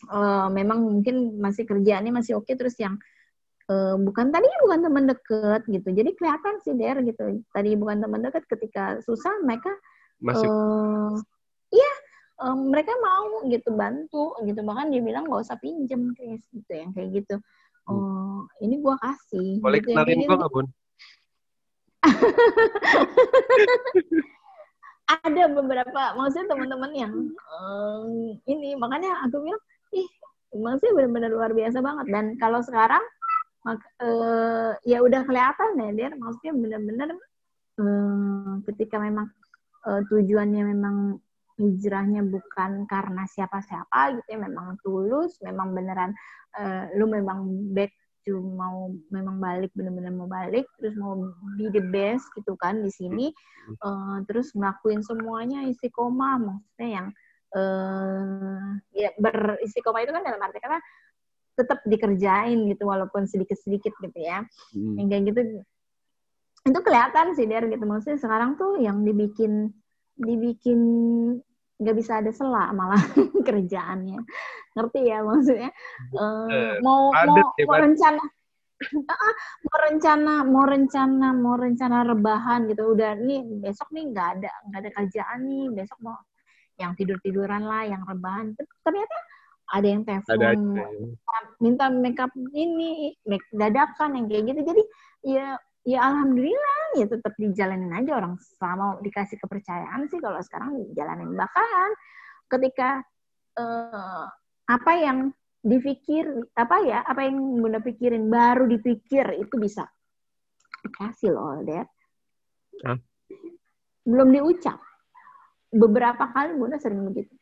[0.09, 2.97] uh, memang mungkin masih kerjaannya masih oke okay, terus yang
[3.69, 5.89] uh, bukan tadi bukan teman deket gitu.
[5.93, 7.45] Jadi kelihatan sih der gitu.
[7.53, 9.71] Tadi bukan teman deket ketika susah mereka
[10.19, 11.15] masih uh,
[11.71, 11.93] iya
[12.43, 14.61] um, mereka mau gitu bantu gitu.
[14.65, 17.37] Bahkan dia bilang nggak usah pinjem Chris gitu yang kayak gitu.
[17.89, 20.67] Oh uh, ini gua kasih boleh gitu, kenalin gua nggak bun?
[25.09, 28.77] Ada beberapa maksudnya teman-teman yang um, ini.
[28.77, 29.63] Makanya aku bilang
[29.95, 30.09] ih
[30.57, 32.07] maksudnya benar-benar luar biasa banget.
[32.09, 33.05] Dan kalau sekarang
[33.65, 37.09] mak, uh, ya udah kelihatan ya dia maksudnya benar-benar
[37.83, 39.29] uh, ketika memang
[39.85, 41.19] uh, tujuannya memang
[41.59, 46.15] hijrahnya bukan karena siapa-siapa gitu ya memang tulus memang beneran
[46.55, 47.91] uh, lu memang back
[48.23, 51.19] to mau memang balik bener-bener mau balik terus mau
[51.59, 53.27] be the best gitu kan di sini
[53.83, 57.07] uh, terus ngelakuin semuanya istiqomah maksudnya yang
[57.57, 60.79] uh, ya beristiqomah itu kan dalam arti kata
[61.59, 64.47] tetap dikerjain gitu walaupun sedikit-sedikit gitu ya.
[64.75, 64.95] Hmm.
[64.95, 65.41] yang kayak gitu
[66.69, 67.83] itu kelihatan sih der gitu.
[67.83, 69.73] Maksudnya sekarang tuh yang dibikin
[70.19, 70.81] dibikin
[71.79, 72.99] nggak bisa ada sela malah
[73.47, 74.23] kerjaannya.
[74.79, 75.71] Ngerti ya maksudnya?
[76.15, 78.23] Uh, mau mau ya, mau rencana
[79.67, 82.95] mau rencana mau rencana mau rencana rebahan gitu.
[82.95, 86.19] Udah nih besok nih nggak ada nggak ada kerjaan nih besok mau
[86.79, 88.55] yang tidur tiduran lah yang rebahan.
[88.57, 89.17] Ternyata
[89.69, 90.73] ada yang telepon
[91.61, 94.61] minta makeup ini make dadakan yang kayak gitu.
[94.65, 94.83] Jadi
[95.27, 95.47] ya
[95.85, 98.39] ya alhamdulillah ya tetap dijalanin aja orang.
[98.41, 101.35] Sama dikasih kepercayaan sih kalau sekarang dijalanin.
[101.37, 101.89] Bahkan
[102.49, 103.05] ketika
[103.61, 104.25] uh,
[104.69, 109.85] apa yang dipikir apa ya apa yang bunda pikirin baru dipikir itu bisa.
[110.87, 111.91] Dikasih loh dad.
[112.79, 112.95] Huh?
[114.09, 114.81] belum diucap
[115.73, 117.33] beberapa kali bunda sering begitu.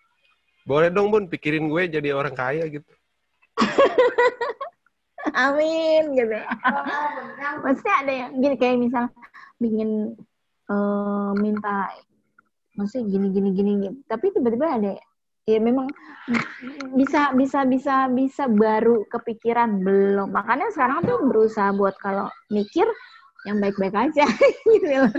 [0.66, 2.92] Boleh dong bun pikirin gue jadi orang kaya gitu.
[5.46, 6.38] Amin gitu.
[7.62, 9.04] Maksudnya ada yang gini kayak misal
[9.62, 10.18] ingin
[10.70, 11.90] uh, minta
[12.76, 13.98] maksudnya gini gini gini gitu.
[14.04, 14.92] tapi tiba-tiba ada
[15.48, 15.88] ya memang
[16.92, 20.34] bisa bisa bisa bisa baru kepikiran belum.
[20.34, 22.84] Makanya sekarang tuh berusaha buat kalau mikir
[23.46, 24.26] yang baik-baik aja
[24.74, 25.10] gitu loh.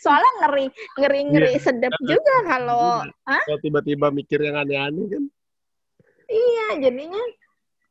[0.00, 0.66] Soalnya ngeri
[0.98, 1.62] ngeri ngeri yeah.
[1.62, 5.24] sedap juga kalau kalau tiba-tiba mikir yang aneh-aneh kan.
[6.24, 7.22] Iya, jadinya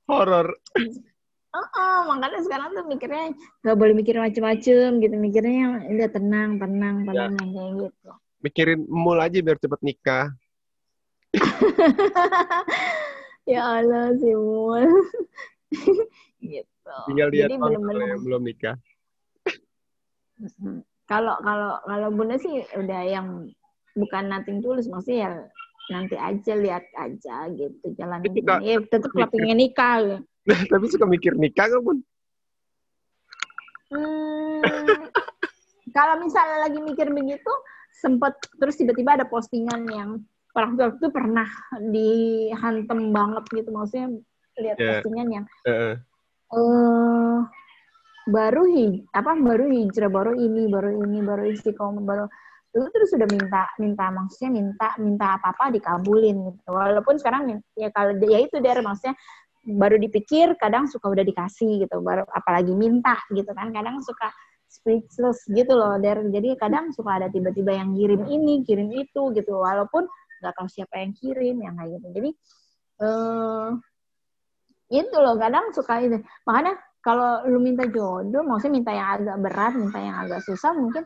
[0.09, 0.57] horor.
[1.53, 3.29] Oh, oh, makanya sekarang tuh mikirnya
[3.61, 7.45] nggak boleh mikir macem-macem gitu, mikirnya yang udah tenang, tenang, tenang ya.
[7.45, 8.09] kayak gitu.
[8.41, 10.33] Mikirin mul aja biar cepet nikah.
[13.53, 14.81] ya Allah sih mul.
[16.41, 16.97] gitu.
[17.05, 18.73] Tinggal lihat Jadi yang belum nikah.
[21.05, 23.27] Kalau kalau kalau bunda sih udah yang
[23.93, 25.31] bukan nothing tulus, maksudnya ya
[25.91, 28.39] nanti aja lihat aja gitu jalan ini.
[28.63, 29.95] Ya tetap kalau pengen nikah.
[29.99, 30.17] Gitu.
[30.71, 31.97] Tapi suka mikir nikah kan bun?
[33.93, 34.59] Hmm,
[35.97, 37.53] kalau misalnya lagi mikir begitu,
[37.93, 40.09] sempat terus tiba-tiba ada postingan yang
[40.57, 41.45] orang tua itu pernah
[41.93, 44.07] dihantem banget gitu, maksudnya
[44.57, 44.89] lihat yeah.
[44.97, 45.95] postingan yang uh -uh.
[46.53, 47.39] Uh,
[48.23, 52.25] baru hij apa baru hijrah baru ini baru ini baru istiqomah baru
[52.73, 56.59] itu terus sudah minta minta maksudnya minta minta apa apa dikabulin gitu.
[56.73, 59.13] Walaupun sekarang ya kalau ya itu dari maksudnya
[59.63, 63.69] baru dipikir kadang suka udah dikasih gitu baru apalagi minta gitu kan.
[63.69, 64.33] Kadang suka
[64.65, 69.53] speechless gitu loh dari jadi kadang suka ada tiba-tiba yang kirim ini kirim itu gitu.
[69.53, 70.09] Walaupun
[70.41, 72.07] nggak tahu siapa yang kirim yang kayak gitu.
[72.09, 72.29] Jadi
[73.05, 73.69] eh
[74.97, 79.73] itu loh kadang suka itu makanya kalau lu minta jodoh, maksudnya minta yang agak berat,
[79.75, 81.03] minta yang agak susah, mungkin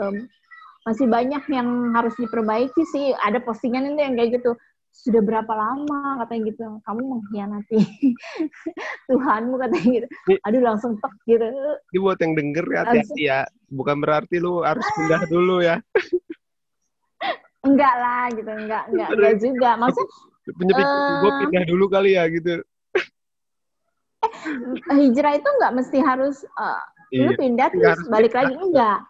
[0.00, 0.24] um,
[0.88, 3.12] masih banyak yang harus diperbaiki sih.
[3.20, 4.56] Ada postingan itu yang kayak gitu.
[4.96, 7.80] Sudah berapa lama katanya gitu, kamu mengkhianati
[9.12, 10.06] Tuhanmu katanya gitu.
[10.48, 11.44] Aduh langsung tek gitu.
[11.92, 13.40] Ini buat yang denger ya hati-hati ya.
[13.68, 15.76] Bukan berarti lu harus pindah dulu ya.
[17.60, 19.70] enggak lah gitu, enggak, enggak, enggak juga.
[19.76, 20.08] Maksudnya
[20.54, 22.62] penyebut uh, gue pindah dulu kali ya gitu
[24.24, 26.80] eh, hijrah itu nggak mesti harus uh,
[27.12, 27.28] iya.
[27.28, 29.00] lu pindah terus balik lagi enggak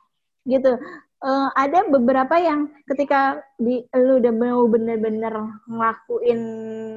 [0.47, 0.79] gitu
[1.23, 5.35] uh, ada beberapa yang ketika di lu udah mau bener-bener
[5.67, 6.41] ngelakuin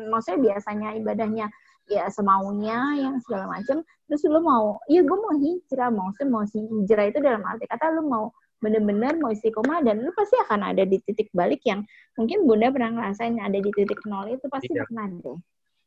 [0.09, 1.47] maksudnya biasanya ibadahnya
[1.89, 6.61] ya semaunya yang segala macam terus lu mau iya gue mau hijrah maksudnya mau si
[6.61, 10.83] hijrah itu dalam arti kata lu mau bener-bener mau istiqomah dan lu pasti akan ada
[10.85, 11.81] di titik balik yang
[12.19, 14.85] mungkin bunda pernah ngerasain ada di titik nol itu pasti iya.
[14.85, 15.37] pernah deh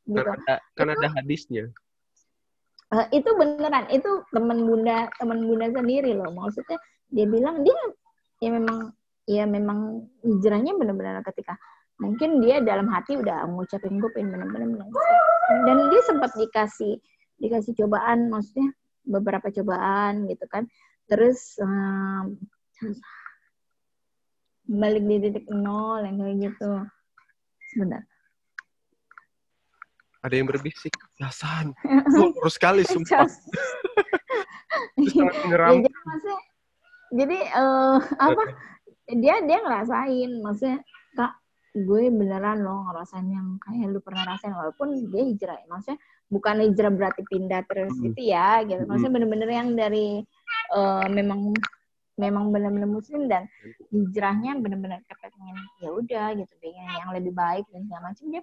[0.08, 0.30] gitu.
[0.32, 1.70] ada, kan ada hadisnya
[2.92, 6.31] uh, itu beneran itu teman bunda teman bunda sendiri loh.
[6.31, 6.78] Maksudnya
[7.09, 7.76] dia bilang dia
[8.44, 8.78] ya memang
[9.24, 11.57] ya memang hijrahnya benar-benar ketika
[12.02, 14.90] mungkin dia dalam hati udah ngucapin gue pengen benar-benar
[15.62, 16.98] dan dia sempat dikasih
[17.38, 18.70] dikasih cobaan maksudnya
[19.07, 20.68] beberapa cobaan gitu kan.
[21.11, 22.38] Terus um,
[24.66, 26.70] balik di titik nol yang kayak gitu.
[27.72, 28.05] Sebentar
[30.22, 31.74] ada yang berbisik, Hasan,
[32.38, 33.26] terus sekali sumpah.
[33.26, 35.28] Terus ya,
[35.82, 35.90] jadi
[37.12, 38.42] jadi uh, apa?
[39.12, 40.78] Dia dia ngerasain, maksudnya
[41.18, 45.96] kak gue beneran loh ngerasain yang kayak lu pernah rasain walaupun dia hijrah maksudnya
[46.28, 48.12] bukan hijrah berarti pindah terus hmm.
[48.12, 49.16] gitu ya gitu maksudnya hmm.
[49.16, 50.20] bener-bener yang dari
[50.76, 51.56] uh, memang
[52.20, 53.48] memang benar-benar muslim dan
[53.88, 58.42] hijrahnya benar-benar kepengen ya udah gitu pengen yang lebih baik dan segala macam dia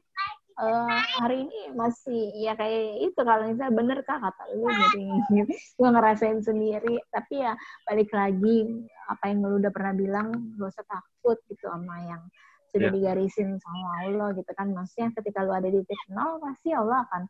[0.59, 4.99] uh, hari ini masih ya kayak itu kalau misalnya bener kak kata lu gitu
[5.79, 6.99] gue ngerasain sendiri.
[7.09, 7.55] Tapi ya
[7.87, 10.27] balik lagi apa yang lu udah pernah bilang
[10.59, 12.21] gak usah takut gitu sama yang
[12.69, 12.93] sudah yeah.
[12.93, 14.67] digarisin sama Allah gitu kan.
[14.75, 17.23] Maksudnya ketika lu ada di titik nol pasti Allah akan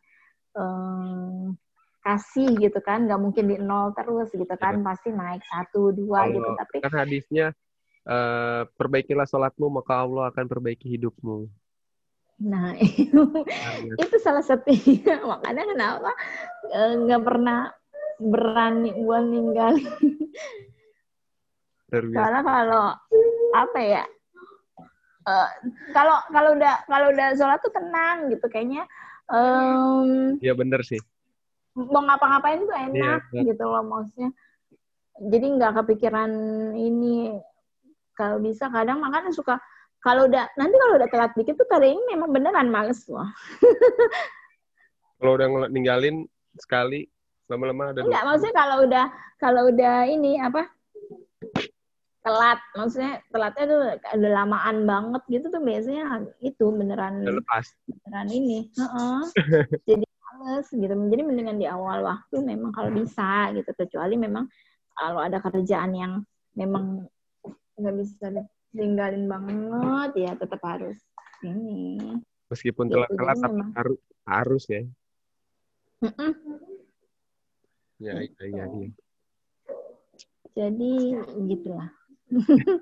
[0.58, 1.54] um,
[2.02, 3.06] kasih gitu kan.
[3.06, 4.82] Nggak mungkin di nol terus gitu kan.
[4.82, 4.84] Yeah.
[4.84, 6.50] pasti naik satu dua Allah, gitu.
[6.58, 7.46] Tapi kan hadisnya
[8.10, 11.59] uh, perbaikilah sholatmu maka Allah akan perbaiki hidupmu
[12.40, 13.20] Nah, itu,
[14.00, 15.20] itu salah satunya.
[15.30, 16.10] Makanya kenapa
[16.72, 17.68] eh, nggak pernah
[18.20, 19.88] berani buat ninggalin.
[21.90, 22.86] Karena kalau
[23.56, 24.04] apa ya?
[25.20, 25.48] Uh,
[25.92, 28.88] kalau kalau udah kalau udah sholat tuh tenang gitu kayaknya.
[29.28, 30.98] Um, ya bener sih.
[31.76, 34.32] Mau ngapa-ngapain tuh enak ya, gitu loh maksudnya.
[35.20, 36.32] Jadi nggak kepikiran
[36.78, 37.36] ini.
[38.16, 39.60] Kalau bisa kadang makanya suka
[40.00, 43.28] kalau udah nanti kalau udah telat dikit tuh kali ini memang beneran males loh.
[45.20, 46.24] kalau udah ninggalin
[46.56, 47.08] sekali
[47.50, 49.04] lama-lama ada Enggak, maksudnya kalau udah
[49.36, 50.70] kalau udah ini apa?
[52.20, 53.80] telat maksudnya telatnya tuh
[54.20, 59.20] udah lamaan banget gitu tuh biasanya itu beneran udah lepas beneran ini uh -uh.
[59.88, 64.44] jadi males gitu jadi mendingan di awal waktu memang kalau bisa gitu kecuali memang
[64.92, 66.12] kalau ada kerjaan yang
[66.52, 67.08] memang
[67.80, 68.28] nggak bisa
[68.74, 70.10] tinggalin banget.
[70.16, 70.98] Ya tetap harus
[71.44, 71.98] ini.
[72.50, 74.82] Meskipun Gitu, telat-telat tapi harus harus ya.
[76.00, 76.32] Mm-mm.
[78.00, 78.88] ya iya iya, iya.
[80.56, 80.92] jadi
[81.44, 81.92] gitulah.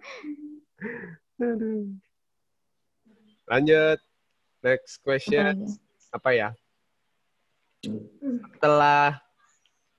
[3.50, 3.98] Lanjut.
[4.62, 5.66] Next question.
[6.14, 6.54] Apa ya?
[8.54, 9.18] Setelah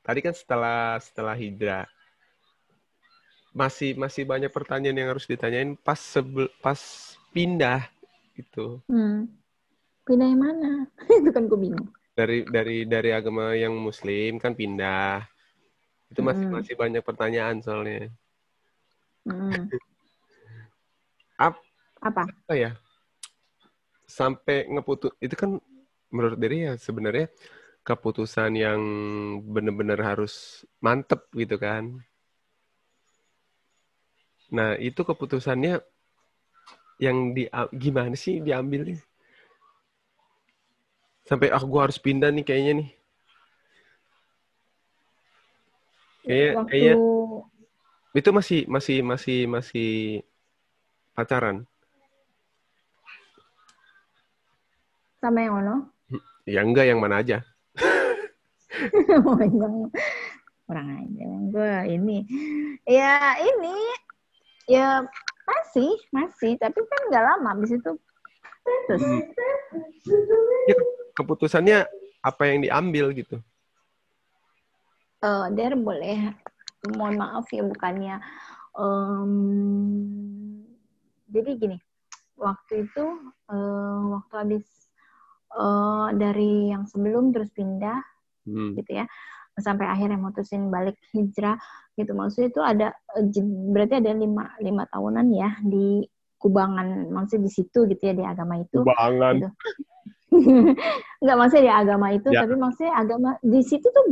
[0.03, 1.87] tadi kan setelah setelah hijrah
[3.59, 6.79] masih masih banyak pertanyaan yang harus ditanyain pas sebel, pas
[7.35, 7.83] pindah
[8.39, 8.79] gitu.
[8.87, 9.27] Hmm.
[10.07, 10.71] pindah yang mana?
[11.19, 11.91] Itu kan gue bingung.
[12.15, 15.27] Dari dari dari agama yang muslim kan pindah.
[16.09, 16.55] Itu masih Mm.
[16.55, 18.07] masih banyak pertanyaan soalnya.
[19.27, 19.67] Mm.
[21.45, 21.67] Ap-
[21.99, 22.23] apa?
[22.31, 22.71] apa ya?
[24.09, 25.59] Sampai ngeputus itu kan
[26.09, 27.29] menurut diri ya sebenarnya
[27.85, 28.81] keputusan yang
[29.45, 32.01] benar-benar harus mantep gitu kan
[34.49, 35.77] nah itu keputusannya
[36.99, 38.99] yang di gimana sih diambilnya?
[41.23, 42.89] Sampai ah gue harus pindah nih kayaknya nih.
[46.25, 46.97] Kayaknya- waktu kayaknya-
[48.09, 49.89] itu masih masih masih masih
[51.13, 51.63] pacaran.
[55.21, 55.75] Sama yang mana?
[56.49, 57.45] Ya enggak yang mana aja.
[59.27, 59.91] Oh, yang
[60.63, 61.27] kurang aja.
[61.51, 62.23] Gue ini
[62.87, 63.75] ya ini
[64.69, 65.01] ya
[65.49, 66.53] masih masih.
[66.61, 67.93] Tapi kan nggak lama habis itu
[68.85, 69.21] terus Hmm.
[70.69, 70.77] Ya,
[71.17, 71.89] keputusannya
[72.21, 73.41] apa yang diambil gitu?
[75.19, 76.37] Eh Der boleh.
[76.85, 78.21] Mohon maaf ya bukannya
[78.77, 79.33] em,
[81.27, 81.77] jadi gini.
[82.37, 83.05] Waktu itu
[83.49, 84.65] eh, waktu habis
[85.53, 87.99] eh, dari yang sebelum terus pindah
[88.49, 88.73] Hmm.
[88.73, 89.05] gitu ya.
[89.59, 91.59] Sampai akhirnya mutusin balik hijrah
[91.99, 92.87] gitu maksudnya itu ada
[93.19, 93.25] eh,
[93.75, 96.07] berarti ada lima lima tahunan ya di
[96.39, 99.33] kubangan maksudnya di situ gitu ya di agama itu Kubangan.
[99.35, 99.49] Gitu.
[101.25, 102.47] nggak maksudnya di agama itu Ya.
[102.47, 104.05] tapi maksudnya agama di situ tuh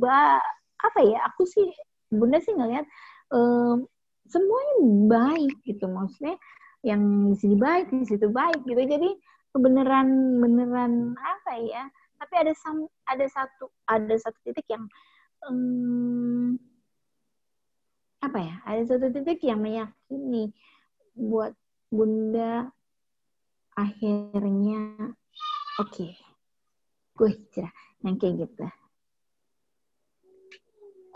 [0.00, 0.40] ba
[0.80, 1.68] apa ya aku sih
[2.08, 2.86] bunda sih ngeliat
[3.34, 3.84] em,
[4.30, 4.74] semuanya
[5.10, 6.38] baik gitu maksudnya
[6.86, 7.02] yang
[7.34, 9.10] di sini baik di situ baik gitu jadi
[9.52, 11.84] kebenaran beneran apa ya
[12.16, 14.86] tapi ada sam, ada satu ada satu titik yang
[15.50, 16.56] em,
[18.26, 20.50] apa ya ada satu titik yang meyakini
[21.14, 21.54] buat
[21.88, 22.68] bunda
[23.78, 25.14] akhirnya
[25.78, 26.08] oke
[27.16, 27.72] gue hijrah
[28.04, 28.66] yang kayak gitu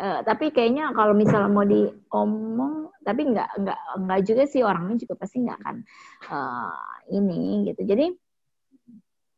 [0.00, 5.14] Eh, tapi kayaknya kalau misalnya mau diomong tapi nggak nggak nggak juga sih orangnya juga
[5.20, 5.76] pasti nggak akan
[6.24, 6.72] eh,
[7.20, 8.08] ini gitu jadi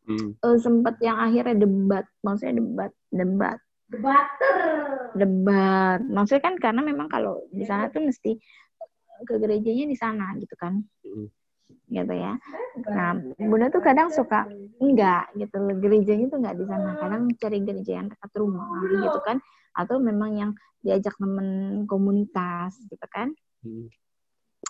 [0.02, 0.34] Hmm.
[0.34, 3.58] eh, sempat yang akhirnya debat maksudnya debat debat
[3.92, 4.56] Debater.
[5.12, 8.40] debat maksudnya kan karena memang kalau di sana tuh mesti
[9.22, 10.82] ke gerejanya di sana gitu kan.
[11.92, 12.40] Gitu ya.
[12.88, 14.48] Nah bunda tuh kadang suka
[14.82, 15.58] enggak gitu.
[15.78, 16.90] Gerejanya tuh enggak di sana.
[16.98, 19.38] Kadang cari gereja yang dekat rumah gitu kan.
[19.76, 20.50] Atau memang yang
[20.82, 23.30] diajak temen komunitas gitu kan.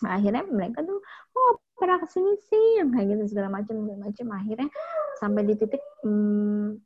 [0.02, 0.98] Nah, akhirnya mereka tuh
[1.38, 2.66] oh pernah ke sini sih.
[2.82, 4.26] Yang kayak gitu segala macam segala macam.
[4.36, 4.68] Akhirnya
[5.16, 6.76] sampai di titik hmm,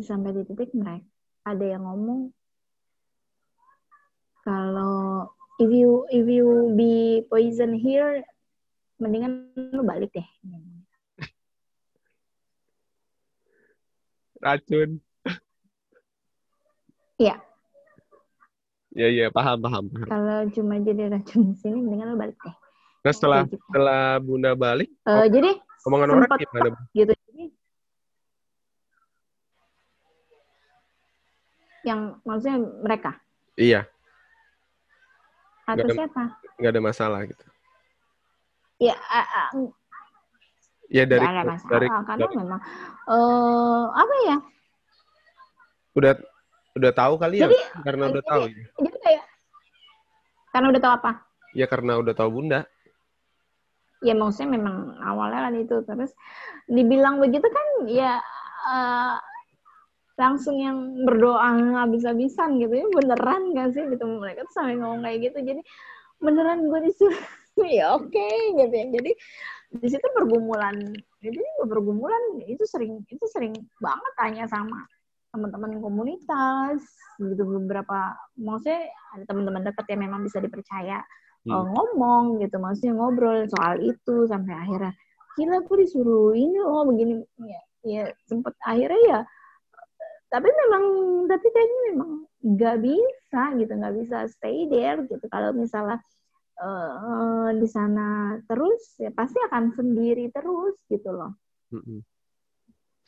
[0.00, 1.04] sampai di titik mereka
[1.42, 2.32] ada yang ngomong
[4.40, 8.24] kalau if you if you be poison here
[8.96, 10.24] mendingan lu balik deh
[14.40, 14.96] Racun.
[17.20, 17.36] Iya.
[18.90, 19.84] Ya ya paham paham.
[20.08, 22.56] kalau cuma jadi racun di sini mendingan lu balik deh
[23.00, 23.60] Nah setelah gitu.
[23.68, 26.68] setelah bunda balik, Eh, jadi omongan orang gimana?
[26.90, 27.44] Gitu jadi
[31.82, 33.16] yang maksudnya mereka
[33.54, 33.84] Iya,
[35.64, 36.22] atau ada- siapa
[36.56, 37.44] nggak ada masalah gitu.
[38.78, 39.52] ya a-
[40.90, 42.60] Ya dari ada masalah dari, karena dari- memang
[43.06, 44.36] eh apa ya
[45.92, 46.12] udah
[46.74, 48.64] udah tahu kali ya Jadi- karena udah jadi- tahu ya.
[48.74, 49.24] jadi kayak
[50.50, 51.12] karena udah tahu apa
[51.50, 52.62] Ya karena udah tahu bunda.
[54.00, 56.10] ya maksudnya memang awalnya kan itu terus
[56.66, 58.16] dibilang begitu kan ya
[58.66, 59.14] eh,
[60.20, 60.76] langsung yang
[61.08, 63.82] berdoa habis-habisan gitu ya beneran gak sih?
[63.88, 65.38] Gitu mereka tuh sampai ngomong kayak gitu.
[65.40, 65.62] Jadi
[66.20, 67.24] beneran gue disuruh
[67.80, 68.28] ya oke
[68.60, 68.86] gitu ya.
[68.92, 69.10] Jadi
[69.80, 70.76] di situ pergumulan.
[71.24, 74.84] Jadi pergumulan itu sering itu sering banget tanya sama
[75.30, 76.82] teman-teman komunitas
[77.22, 81.06] gitu beberapa maksudnya ada teman-teman dekat yang memang bisa dipercaya
[81.40, 81.56] Hmm.
[81.56, 84.92] eh, ngomong gitu maksudnya ngobrol soal itu sampai akhirnya
[85.40, 87.24] gila aku disuruh ini oh begini.
[87.40, 89.20] Ya ya sempet akhirnya ya
[90.30, 90.84] tapi memang
[91.26, 92.10] tapi kayaknya memang
[92.40, 95.26] nggak bisa gitu nggak bisa stay there gitu.
[95.26, 95.98] Kalau misalnya
[96.62, 101.34] uh, di sana terus ya pasti akan sendiri terus gitu loh.
[101.74, 102.00] Mm-mm.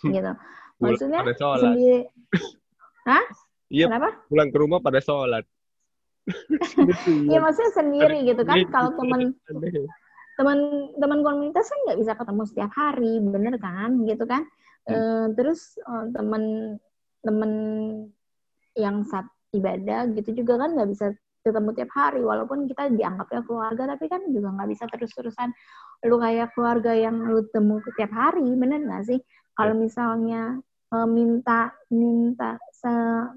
[0.03, 0.33] gitu.
[0.83, 2.11] Maksudnya sendiri
[3.09, 3.25] Hah?
[3.73, 4.11] Iya, kenapa?
[4.29, 5.47] pulang ke rumah pada sholat.
[7.33, 8.63] Iya maksudnya sendiri gitu kan.
[8.71, 9.35] kalau teman
[10.39, 10.59] teman
[10.95, 14.07] teman komunitas kan nggak bisa ketemu setiap hari bener kan?
[14.07, 14.47] Gitu kan?
[14.87, 16.77] Eh, terus eh, teman
[17.23, 17.53] teman
[18.75, 21.07] yang saat ibadah gitu juga kan nggak bisa
[21.43, 25.51] ketemu tiap hari walaupun kita dianggapnya keluarga tapi kan juga nggak bisa terus-terusan.
[26.07, 29.19] Lu kayak keluarga yang lu temu tiap hari bener nggak sih?
[29.59, 30.63] Kalau misalnya
[30.95, 32.59] eh, minta minta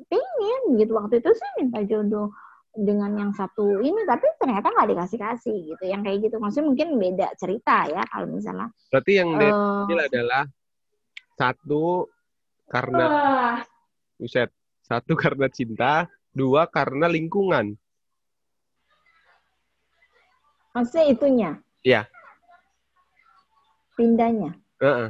[0.09, 2.33] pengen gitu waktu itu sih minta jodoh
[2.75, 6.37] dengan yang satu ini tapi ternyata nggak dikasih kasih gitu yang kayak gitu.
[6.37, 8.69] Maksudnya mungkin beda cerita ya kalau misalnya.
[8.89, 10.43] Berarti yang dia ambil adalah
[11.35, 12.09] satu
[12.65, 13.05] karena
[14.15, 14.49] buset,
[14.83, 17.75] satu karena cinta, dua karena lingkungan.
[20.75, 21.51] maksudnya itunya
[21.87, 22.03] Iya.
[23.95, 24.51] pindahnya
[24.83, 25.07] Heeh.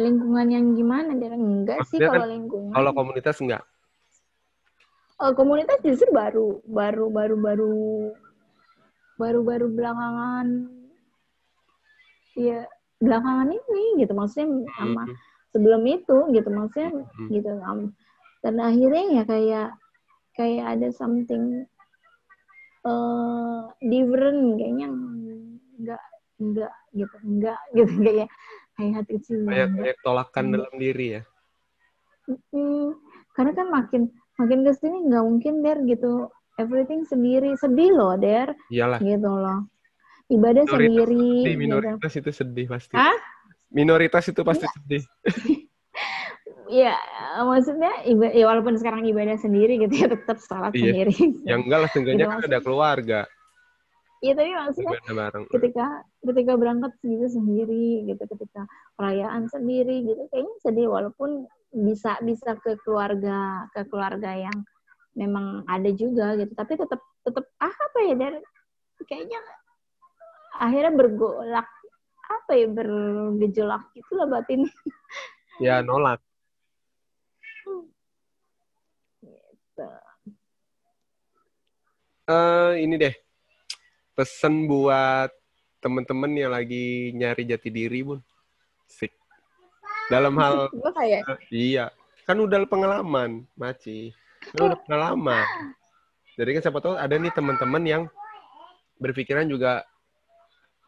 [0.00, 3.62] lingkungan yang gimana dia enggak sih Maksudnya kan kalau lingkungan Kalau komunitas enggak.
[5.14, 7.74] Eh, komunitas justru baru baru baru baru
[9.14, 10.46] baru baru belakangan
[12.34, 12.66] ya
[13.04, 14.12] belakangan ini gitu.
[14.16, 15.16] Maksudnya sama Mm-mm.
[15.52, 16.48] sebelum itu gitu.
[16.48, 16.90] Maksudnya
[17.20, 17.28] Mm.
[17.30, 17.80] gitu um,
[18.40, 19.68] dan akhirnya ya kayak
[20.34, 21.68] kayak ada something
[22.84, 24.40] eh different.
[24.56, 24.86] Kayaknya
[25.78, 26.02] enggak
[26.40, 27.16] enggak gitu.
[27.22, 27.92] Enggak gitu.
[28.00, 28.28] Kayak
[28.74, 29.38] kayak hati kecil.
[29.46, 30.56] Kayak kayak tolakan Enggak.
[30.60, 31.22] dalam diri ya.
[32.52, 32.96] Mm,
[33.36, 34.02] karena kan makin
[34.40, 36.32] makin ke sini nggak mungkin der gitu.
[36.54, 37.52] Everything sendiri.
[37.58, 38.54] Sedih loh der.
[38.72, 38.98] Iyalah.
[39.02, 39.68] gitu loh
[40.26, 42.94] ibadah Minoritas sendiri Sedih, minoritas itu sedih pasti.
[42.94, 43.16] Hah?
[43.68, 45.02] Minoritas itu pasti sedih.
[46.70, 46.96] ya
[47.40, 50.80] maksudnya iba- ya walaupun sekarang ibadah sendiri gitu ya tetap salat Iya.
[51.04, 51.14] sendiri
[51.44, 53.20] Yang enggak lah, seenggaknya Gitu kan ada keluarga.
[54.18, 55.44] Iya tapi maksudnya Ibadah bareng.
[55.52, 55.86] ketika
[56.22, 58.62] ketika berangkat gitu sendiri gitu ketika
[58.96, 63.36] perayaan sendiri gitu kayaknya sedih walaupun bisa bisa ke keluarga
[63.70, 64.56] ke keluarga yang
[65.12, 68.38] memang ada juga gitu tapi tetap tetap ah, apa ya dari
[69.04, 69.38] kayaknya
[70.58, 71.68] akhirnya bergolak
[72.24, 74.64] apa ya bergejolak gitu lah batin
[75.62, 76.18] Ya nolak.
[82.24, 83.14] Eh ini deh.
[84.18, 85.30] Pesan buat
[85.78, 88.18] temen-temen yang lagi nyari jati diri, Bun.
[88.90, 89.14] Sik.
[90.10, 91.22] Dalam hal kayak
[91.54, 91.90] iya,
[92.26, 94.10] kan udah pengalaman, Maci.
[94.54, 95.46] Kan udah pengalaman.
[96.34, 98.02] Jadi kan siapa tahu ada nih teman-teman yang
[98.98, 99.86] berpikiran juga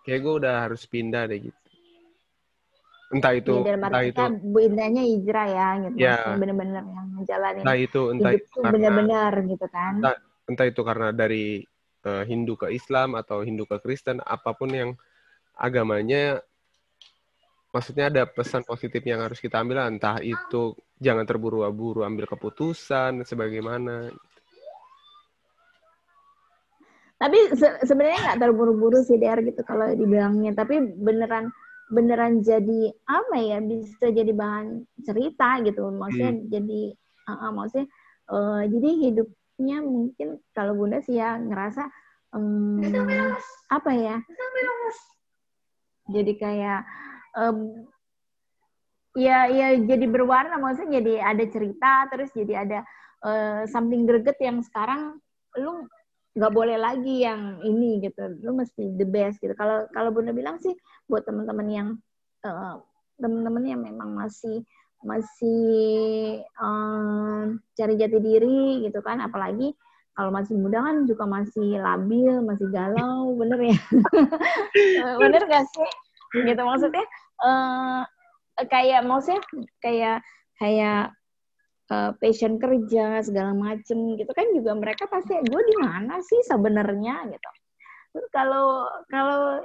[0.06, 1.60] kayak gue udah harus pindah deh gitu.
[3.06, 6.18] Entah itu, ya, dalam entah itu, bu indahnya hijrah ya gitu Ya.
[6.38, 11.08] bener-bener yang ngejalanin entah itu, entah hidup itu bener-bener gitu kan Entah- entah itu karena
[11.14, 11.44] dari
[12.06, 14.90] eh, Hindu ke Islam atau Hindu ke Kristen, apa pun yang
[15.58, 16.38] agamanya,
[17.74, 24.10] maksudnya ada pesan positif yang harus kita ambil, entah itu jangan terburu-buru ambil keputusan, sebagaimana.
[27.16, 30.52] Tapi se- sebenarnya nggak terburu-buru sih der gitu kalau dibilangnya.
[30.52, 31.48] Tapi beneran
[31.88, 35.88] beneran jadi apa ya bisa jadi bahan cerita gitu.
[35.96, 36.80] Maksudnya jadi
[37.28, 37.86] uh, uh, maksudnya
[38.28, 41.88] uh, jadi hidupnya mungkin kalau bunda sih ya ngerasa
[42.36, 42.84] em,
[43.72, 44.16] apa ya
[46.12, 46.80] jadi kayak
[47.32, 47.56] em,
[49.16, 50.60] ya ya jadi berwarna.
[50.60, 52.78] Maksudnya jadi ada cerita terus jadi ada
[53.24, 55.16] eh, something greget yang sekarang
[55.56, 55.88] lu
[56.36, 58.36] nggak boleh lagi yang ini gitu.
[58.44, 59.56] Lu mesti the best gitu.
[59.56, 60.76] Kalau kalau bunda bilang sih
[61.08, 61.88] buat teman-teman yang
[62.44, 62.74] eh,
[63.16, 64.60] teman-teman yang memang masih
[65.00, 65.64] masih
[66.44, 69.24] eh, cari jati diri gitu kan.
[69.24, 69.72] Apalagi
[70.12, 73.32] kalau masih muda kan juga masih labil masih galau.
[73.40, 73.78] Bener ya?
[75.24, 75.90] Bener gak sih?
[76.36, 77.04] Gitu maksudnya
[77.40, 78.02] eh,
[78.68, 79.40] kayak maksudnya
[79.80, 80.20] kayak
[80.60, 81.15] kayak
[81.92, 87.30] eh, passion kerja segala macem gitu kan juga mereka pasti gue di mana sih sebenarnya?
[87.30, 87.50] gitu.
[88.32, 89.60] Kalau kalau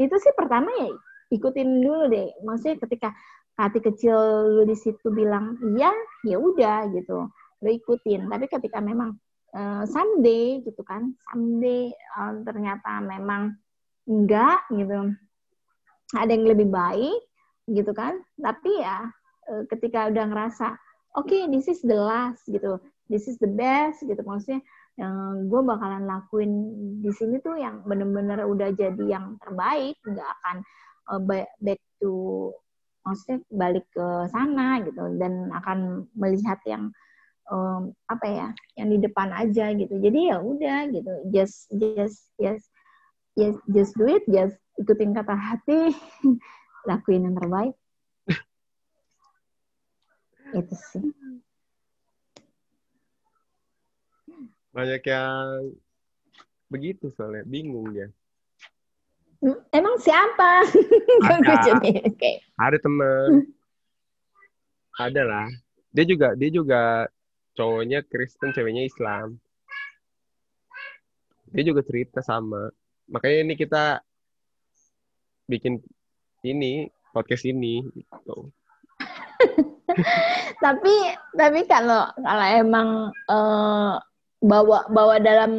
[0.00, 0.90] itu sih pertama ya
[1.32, 2.28] ikutin dulu deh.
[2.44, 3.12] Maksudnya ketika
[3.60, 4.16] hati kecil
[4.58, 5.92] lu di situ bilang iya
[6.26, 7.28] ya udah gitu.
[7.62, 8.26] Lu ikutin.
[8.26, 9.16] Tapi ketika memang
[9.54, 13.54] eh, someday gitu kan someday eh, ternyata memang
[14.08, 15.14] enggak gitu
[16.12, 17.20] ada yang lebih baik
[17.70, 18.20] gitu kan.
[18.36, 19.08] Tapi ya
[19.68, 20.78] ketika udah ngerasa
[21.16, 22.80] oke this is the last gitu.
[23.10, 24.20] This is the best gitu.
[24.24, 24.64] Maksudnya
[24.96, 26.52] yang gue bakalan lakuin
[27.00, 30.56] di sini tuh yang bener-bener udah jadi yang terbaik nggak akan
[31.12, 31.20] uh,
[31.60, 32.52] back to
[33.02, 35.02] maksudnya balik ke sana gitu.
[35.20, 36.92] Dan akan melihat yang
[37.52, 38.48] um, apa ya
[38.80, 39.94] yang di depan aja gitu.
[40.00, 41.12] Jadi ya udah gitu.
[41.32, 42.66] Just just just
[43.36, 44.24] just just do it.
[44.30, 45.92] Just ikutin kata hati.
[46.88, 47.76] Lakuin yang terbaik
[50.56, 51.04] itu sih.
[54.72, 55.72] Banyak yang
[56.72, 58.08] begitu soalnya bingung ya
[59.44, 60.64] hmm, emang siapa?
[61.28, 62.40] Ada, okay.
[62.56, 63.52] ada temen.
[64.96, 65.48] Ada lah.
[65.92, 67.10] Dia juga dia juga
[67.58, 69.36] cowoknya Kristen ceweknya Islam.
[71.52, 72.72] Dia juga cerita sama.
[73.12, 74.00] Makanya ini kita
[75.50, 75.84] bikin
[76.46, 78.48] ini podcast ini gitu.
[80.64, 80.94] tapi
[81.34, 82.88] tapi kalau kalau emang
[83.28, 83.98] uh,
[84.42, 85.52] bawa bawa dalam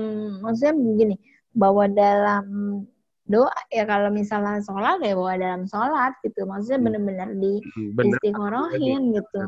[0.43, 1.15] maksudnya begini
[1.55, 2.45] bawa dalam
[3.23, 6.85] doa ya kalau misalnya sholat ya bawa dalam sholat gitu maksudnya hmm.
[6.87, 9.41] benar-benar di hmm, istiqorohin gitu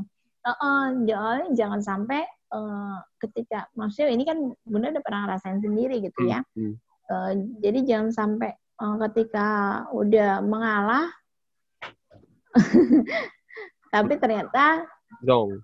[0.47, 2.23] uh, uh, jangan jangan sampai
[2.55, 6.79] uh, ketika maksudnya ini kan bunda udah pernah ngerasain sendiri gitu ya hmm.
[7.11, 9.47] uh, jadi jangan sampai uh, ketika
[9.91, 11.11] udah mengalah
[13.95, 14.83] tapi ternyata
[15.23, 15.63] dong.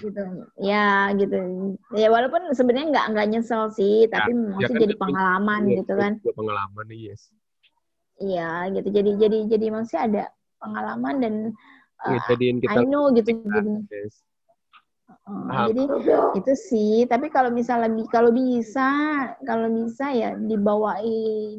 [0.00, 0.20] gitu.
[0.60, 1.36] Ya gitu.
[1.96, 5.74] Ya walaupun sebenarnya nggak nggak nyesel sih ya, tapi ya, masih kan jadi pengalaman ya,
[5.84, 6.12] gitu kan.
[6.32, 7.32] pengalaman yes.
[8.20, 8.88] Iya gitu.
[8.88, 10.22] Jadi jadi jadi masih ada
[10.60, 11.34] pengalaman dan
[12.04, 14.24] uh, kita I know gitu jadi yes.
[15.28, 15.84] Uh, jadi
[16.40, 18.88] itu sih, tapi kalau misalnya kalau bisa,
[19.44, 21.04] kalau bisa ya dibawai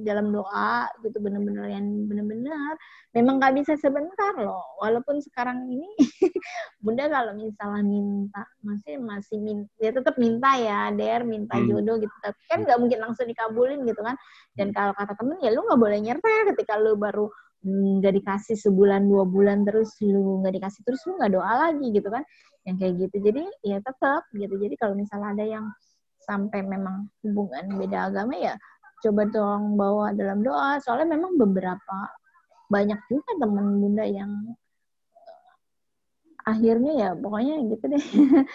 [0.01, 2.73] dalam doa gitu benar-benar yang benar-benar
[3.13, 4.65] memang nggak bisa sebentar loh.
[4.81, 5.85] Walaupun sekarang ini
[6.83, 11.69] Bunda kalau misalnya minta masih masih minta ya tetap minta ya, Der minta hmm.
[11.69, 12.15] jodoh gitu.
[12.25, 14.17] Tapi kan nggak mungkin langsung dikabulin gitu kan.
[14.57, 17.29] Dan kalau kata temen ya lu nggak boleh nyerah ketika lu baru
[17.59, 22.07] nggak dikasih sebulan dua bulan terus lu nggak dikasih terus lu nggak doa lagi gitu
[22.07, 22.23] kan.
[22.67, 23.15] Yang kayak gitu.
[23.31, 24.55] Jadi ya tetap gitu.
[24.55, 25.65] Jadi kalau misalnya ada yang
[26.23, 28.53] sampai memang hubungan beda agama ya
[28.99, 30.79] coba dong bawa dalam doa.
[30.83, 31.97] Soalnya memang beberapa
[32.69, 34.31] banyak juga teman bunda yang
[36.45, 38.03] akhirnya ya pokoknya gitu deh.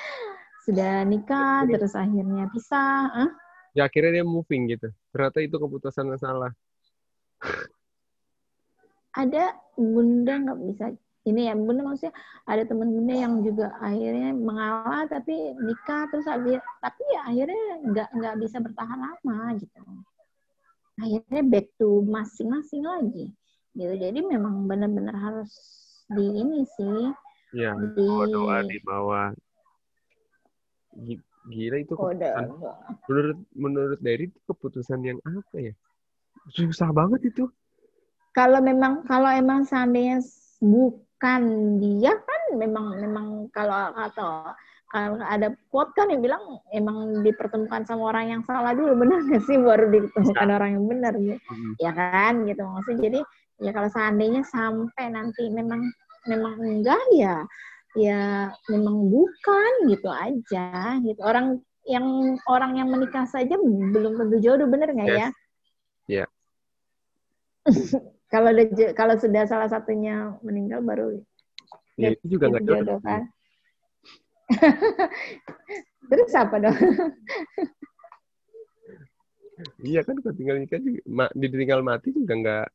[0.64, 3.30] Sudah nikah terus akhirnya pisah huh?
[3.76, 4.88] ya akhirnya dia moving gitu.
[5.12, 6.52] Ternyata itu keputusan yang salah
[9.14, 10.84] ada bunda nggak bisa
[11.24, 12.12] ini ya bunda maksudnya
[12.44, 18.08] ada teman bunda yang juga akhirnya mengalah tapi nikah terus habis tapi ya akhirnya nggak
[18.12, 19.80] nggak bisa bertahan lama gitu.
[20.94, 23.32] Akhirnya back to masing-masing lagi
[23.72, 23.94] gitu.
[23.96, 25.50] Jadi memang benar-benar harus
[26.12, 27.08] di ini sih
[27.56, 29.32] ya di doa di bawah.
[31.44, 32.48] Gila itu keputusan.
[33.08, 35.74] menurut menurut dari itu keputusan yang apa ya?
[36.52, 37.48] Susah banget itu
[38.35, 40.20] kalau memang kalau emang seandainya
[40.59, 44.53] bu bukan dia kan memang memang kalau atau
[44.93, 49.41] kalau ada quote kan yang bilang emang dipertemukan sama orang yang salah dulu benar nggak
[49.49, 51.72] sih baru ditemukan orang yang benar gitu hmm.
[51.80, 53.20] ya kan gitu maksudnya jadi
[53.64, 55.80] ya kalau seandainya sampai nanti memang
[56.28, 57.41] memang enggak ya
[57.97, 64.68] ya memang bukan gitu aja gitu orang yang orang yang menikah saja belum tentu jodoh
[64.68, 65.16] bener nggak yes.
[65.16, 65.28] ya?
[66.05, 66.26] Iya.
[67.64, 68.12] Yeah.
[68.33, 68.64] Kalau ada
[68.97, 71.20] kalau sudah salah satunya meninggal baru
[72.01, 73.22] ya, itu juga nggak jodoh kan?
[76.11, 76.79] terus apa dong?
[79.81, 82.66] Iya kan kalau tinggal nikah juga ma, ditinggal mati juga nggak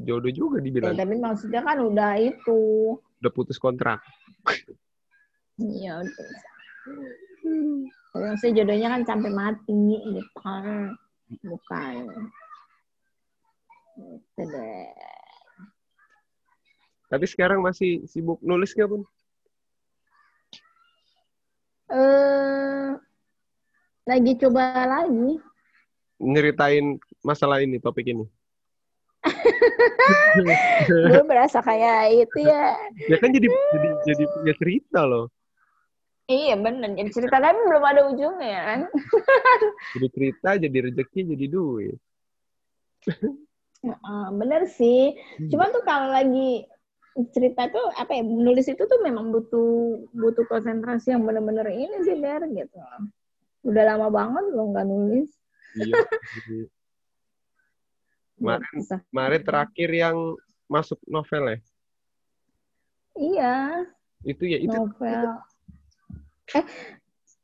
[0.00, 0.96] jodoh juga dibilang.
[0.96, 2.62] Ya, tapi maksudnya kan udah itu.
[3.20, 4.00] Udah putus kontrak.
[5.60, 6.28] Iya udah.
[8.14, 10.96] Maksudnya jodohnya kan sampai mati gitu kan?
[11.42, 12.08] Bukan
[17.14, 19.06] tapi sekarang masih sibuk nulis nggak pun?
[21.86, 22.98] Uh,
[24.02, 25.38] lagi coba lagi.
[26.18, 28.26] Nyeritain masalah ini, topik ini.
[30.90, 32.76] gue berasa kayak itu ya.
[33.06, 35.30] Ya kan jadi jadi jadi punya cerita loh.
[36.24, 38.80] Iya bener, jadi cerita tapi belum ada ujungnya kan.
[39.92, 42.00] jadi cerita, jadi rezeki, jadi duit.
[43.84, 45.12] Uh, bener sih.
[45.36, 45.48] Hmm.
[45.52, 46.64] Cuma tuh kalau lagi
[47.30, 52.16] cerita tuh apa ya menulis itu tuh memang butuh butuh konsentrasi yang bener-bener ini sih
[52.18, 52.78] der gitu.
[53.62, 55.30] Udah lama banget lo nggak nulis.
[55.78, 55.94] Iya.
[58.40, 58.80] kemarin,
[59.12, 60.16] kemarin terakhir yang
[60.66, 61.58] masuk novel ya?
[63.14, 63.54] Iya.
[64.26, 64.74] Itu ya itu.
[64.74, 65.38] Novel.
[66.54, 66.66] Eh,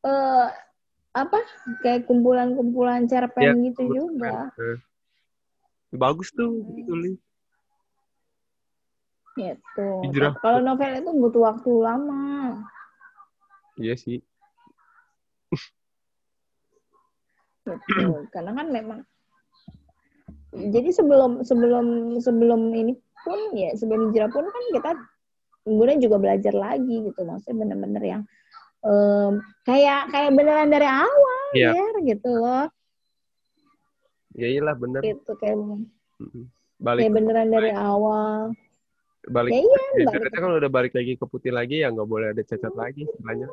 [0.08, 0.48] uh,
[1.10, 1.38] apa
[1.82, 4.78] kayak kumpulan-kumpulan cerpen Ya, gitu juga Eh.
[5.90, 7.12] Bagus tuh gitu Li.
[9.38, 9.88] gitu.
[10.10, 10.34] Hijrah.
[10.42, 12.58] Kalau novel itu butuh waktu lama.
[13.78, 14.18] Iya sih.
[17.64, 18.26] gitu.
[18.34, 19.00] Karena kan memang
[20.50, 24.90] jadi sebelum sebelum sebelum ini pun ya sebelum hijrah pun kan kita
[25.62, 28.22] kemudian juga belajar lagi gitu maksudnya bener-bener yang
[28.82, 31.70] em, kayak kayak beneran dari awal Iya.
[31.78, 32.66] ya gitu loh
[34.38, 35.02] Ya iyalah bener.
[35.02, 35.34] gitu
[36.20, 36.44] Mm-mm.
[36.80, 38.54] Balik kayak beneran dari awal
[39.28, 39.52] balik.
[39.52, 42.40] ya iya Ya, balik kan udah balik lagi ke putih lagi ya nggak boleh ada
[42.40, 43.48] cacat lagi istilahnya.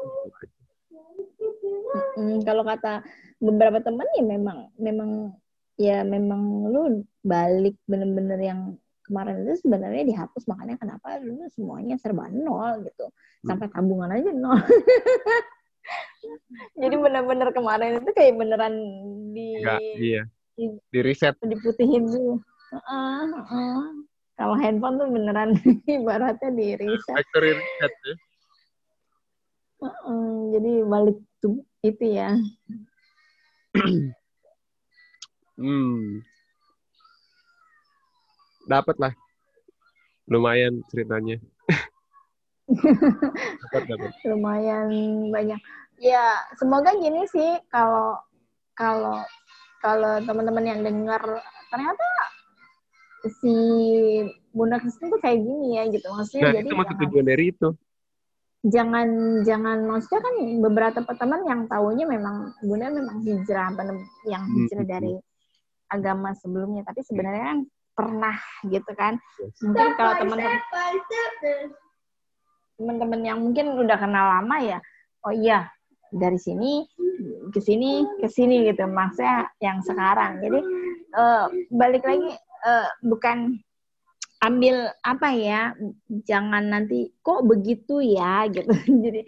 [2.17, 3.03] Mm, kalau kata
[3.41, 5.09] beberapa teman ya memang memang
[5.77, 8.61] ya memang lu balik bener-bener yang
[9.05, 13.07] kemarin itu sebenarnya dihapus makanya kenapa lu semuanya serba nol gitu
[13.45, 14.57] sampai tabungan aja nol
[16.81, 18.75] jadi bener-bener kemarin itu kayak beneran
[19.31, 20.23] di Enggak, iya.
[20.57, 21.37] Di- Di reset.
[21.39, 23.79] diputihin dulu Heeh, heeh.
[24.35, 25.55] kalau handphone tuh beneran
[25.87, 28.15] ibaratnya di Factory reset ya.
[29.77, 30.25] Heeh,
[30.57, 32.33] jadi balik tuh itu ya
[35.57, 36.21] Hmm.
[38.69, 39.13] Dapat lah.
[40.29, 41.41] Lumayan ceritanya.
[43.65, 44.11] dapat dapat.
[44.21, 44.89] lumayan
[45.33, 45.57] banyak.
[45.97, 48.21] Ya, semoga gini sih kalau
[48.77, 49.17] kalau
[49.81, 51.21] kalau teman-teman yang dengar
[51.69, 52.05] ternyata
[53.41, 53.55] si
[54.53, 56.07] Bunda Kristen tuh kayak gini ya gitu.
[56.09, 57.69] Maksudnya Nah, jadi itu maksud tujuan dari itu.
[58.67, 59.07] jangan
[59.45, 63.69] jangan maksudnya kan beberapa teman yang tahunya memang Bunda memang hijrah
[64.27, 65.13] yang Hmm, hijrah hmm, dari
[65.87, 67.59] agama sebelumnya, tapi sebenarnya kan
[67.95, 69.13] pernah gitu kan.
[69.39, 69.61] Yes.
[69.61, 70.59] Mungkin kalau teman-teman
[72.77, 74.79] teman-teman yang mungkin udah kenal lama ya,
[75.23, 75.69] oh iya
[76.09, 76.85] dari sini
[77.49, 80.39] ke sini ke sini gitu maksudnya yang sekarang.
[80.39, 80.59] Jadi
[81.13, 82.31] eh, balik lagi
[82.63, 83.57] eh, bukan
[84.37, 85.73] ambil apa ya,
[86.23, 88.69] jangan nanti kok begitu ya gitu.
[89.03, 89.21] Jadi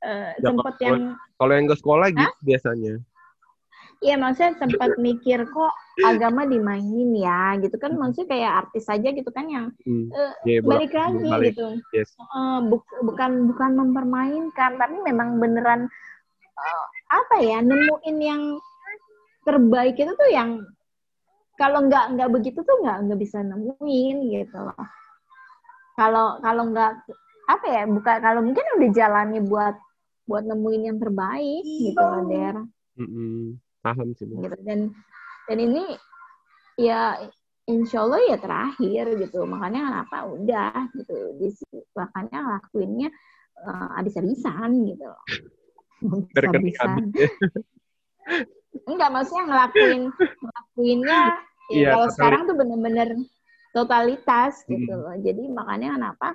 [0.00, 1.00] eh, Ya, sempat kalau- yang
[1.34, 2.94] Kalau yang ke sekolah gitu biasanya.
[3.98, 5.70] Iya maksudnya sempat mikir kok
[6.02, 10.10] agama dimainin ya gitu kan maksudnya kayak artis aja gitu kan yang Hmm.
[10.42, 11.46] Ya, bolak- balik lagi balik.
[11.48, 12.10] gitu Yes.
[12.18, 15.86] Eh, buk- bukan bukan mempermainkan tapi memang beneran
[16.62, 18.42] eh, apa ya nemuin yang
[19.42, 20.62] terbaik itu tuh yang
[21.58, 24.86] kalau nggak nggak begitu tuh nggak nggak bisa nemuin gitu loh
[25.98, 26.92] kalau kalau nggak
[27.50, 29.76] apa ya bukan kalau mungkin udah jalani buat
[30.24, 32.56] buat nemuin yang terbaik gitu loh Der.
[33.82, 34.24] Paham sih.
[34.30, 34.46] Bu.
[34.46, 34.94] gitu dan
[35.50, 35.98] dan ini
[36.78, 37.18] ya
[37.66, 41.18] insya Allah ya terakhir gitu makanya kenapa udah gitu
[41.94, 43.08] makanya ngelakuinnya
[43.62, 45.10] uh, habis-habisan gitu
[46.32, 46.96] Dari habis ya.
[48.88, 50.02] enggak maksudnya ngelakuin
[50.40, 51.20] ngelakuinnya
[51.70, 53.08] ya Iya, kalau sekarang tuh bener-bener
[53.72, 55.02] totalitas gitu Hmm.
[55.08, 56.28] loh jadi makanya kenapa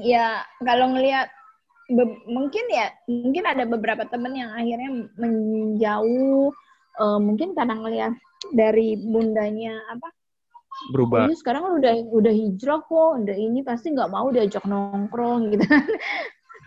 [0.00, 1.28] ya kalau ngelihat
[1.90, 6.50] be- mungkin ya mungkin ada beberapa temen yang akhirnya menjauh
[6.98, 8.12] eh, mungkin karena ngelihat
[8.54, 10.08] dari bundanya apa
[10.94, 11.26] Berubah.
[11.26, 15.82] ini sekarang udah udah hijrah kok udah ini pasti nggak mau diajak nongkrong gitu kan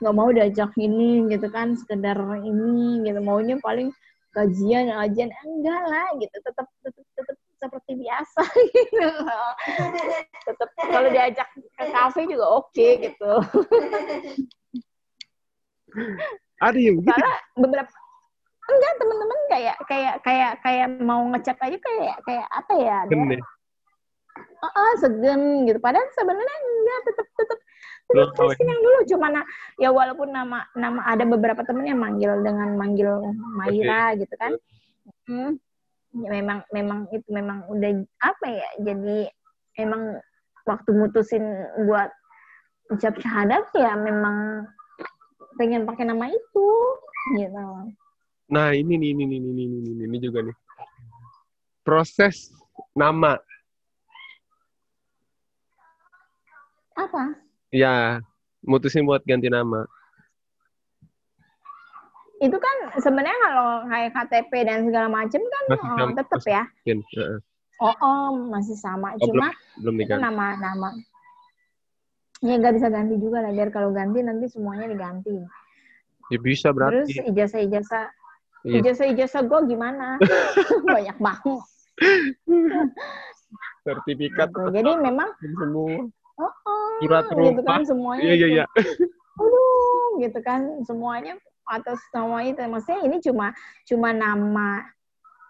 [0.01, 3.19] nggak mau diajak ini gitu kan sekedar ini gitu.
[3.21, 3.93] Maunya paling
[4.33, 6.35] kajian kajian enggak lah gitu.
[6.41, 8.41] Tetap tetap tetap seperti biasa
[8.73, 9.09] gitu.
[10.49, 13.31] Tetap kalau diajak ke kafe juga oke gitu.
[16.61, 17.13] Ada yang begitu.
[17.13, 17.91] soalnya beberapa
[18.71, 23.41] enggak teman-teman kayak kayak kayak kayak mau ngechat aja kayak kayak apa ya deh.
[24.63, 25.77] oh, oh, segen gitu.
[25.77, 27.59] Padahal sebenarnya enggak tetap tetap
[28.11, 29.49] Tahu terusin yang dulu cuma na-
[29.79, 33.23] ya walaupun nama nama ada beberapa temen yang manggil dengan manggil
[33.55, 34.53] Maira gitu kan.
[35.27, 35.55] Hmm,
[36.19, 39.31] ya memang memang itu memang udah apa ya jadi
[39.79, 40.19] emang
[40.67, 41.43] waktu mutusin
[41.87, 42.11] buat
[42.91, 44.67] ucap syahadat ya memang
[45.55, 46.67] pengen pakai nama itu
[47.39, 47.65] gitu.
[48.51, 50.55] Nah, ini nih, ini, ini, ini, ini, ini, ini juga nih.
[51.87, 52.51] Proses
[52.91, 53.39] nama.
[56.91, 57.33] apa
[57.71, 58.19] Ya,
[58.61, 59.87] mutusin buat ganti nama.
[62.41, 66.51] itu kan sebenarnya kalau kayak KTP dan segala macam kan Masih oh, sama, tetap masih
[66.51, 66.97] ya Mungkin.
[67.77, 70.23] Oh, oh masih sama Oh, cuma Belum itu diganti.
[70.25, 70.89] nama-nama
[72.41, 75.37] ya nggak bisa ganti juga lah biar kalau ganti nanti semuanya diganti
[76.27, 77.29] Ya bisa terus berarti.
[77.29, 78.09] ijazah-ijazah
[78.61, 78.73] Iya.
[78.81, 80.17] ijazah-ijazah gue gimana
[80.97, 81.61] banyak banget
[83.81, 84.65] Sertifikat gitu.
[84.73, 86.09] jadi memang semua.
[86.37, 87.65] oh, oh, Surat gitu rumah.
[87.65, 88.65] kan semuanya Iya, iya, iya.
[89.41, 91.33] aduh gitu kan semuanya
[91.65, 92.61] atas nama itu.
[92.61, 93.47] Maksudnya ini cuma
[93.89, 94.85] cuma nama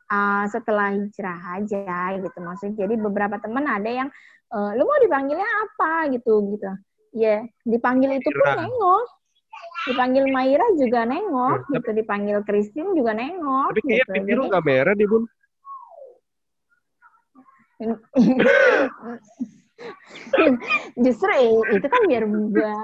[0.07, 2.37] uh, setelah hijrah aja gitu.
[2.39, 4.09] Maksudnya jadi beberapa teman ada yang
[4.53, 6.07] uh, lu mau dipanggilnya apa?
[6.13, 6.71] gitu gitu.
[7.11, 9.05] Ya dipanggil itu pun nengok.
[9.81, 11.89] Dipanggil Maira juga nengok gitu.
[11.91, 14.13] Dipanggil Christine juga nengok tapi kayaknya gitu.
[14.13, 15.23] pipi lu nggak merah deh bun
[21.05, 21.33] Justru
[21.73, 22.75] itu kan biar gue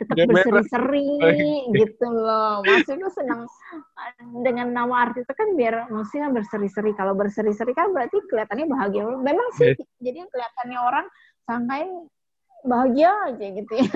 [0.00, 1.10] tetap berseri-seri
[1.80, 2.64] gitu loh.
[2.64, 3.46] Maksudnya senang
[4.42, 6.92] dengan nama artis itu kan biar maksudnya berseri-seri.
[6.96, 9.04] Kalau berseri-seri kan berarti kelihatannya bahagia.
[9.06, 11.06] Memang sih, jadi kelihatannya orang
[11.46, 11.90] sangkain
[12.66, 13.86] bahagia aja gitu ya.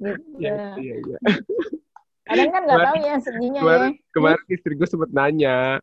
[0.00, 0.40] gitu.
[0.40, 1.18] Iya, iya, iya.
[2.24, 4.12] Kadang kan nggak tahu ya sedihnya kemarin, ya.
[4.16, 5.82] Kemarin istri gue sempet nanya.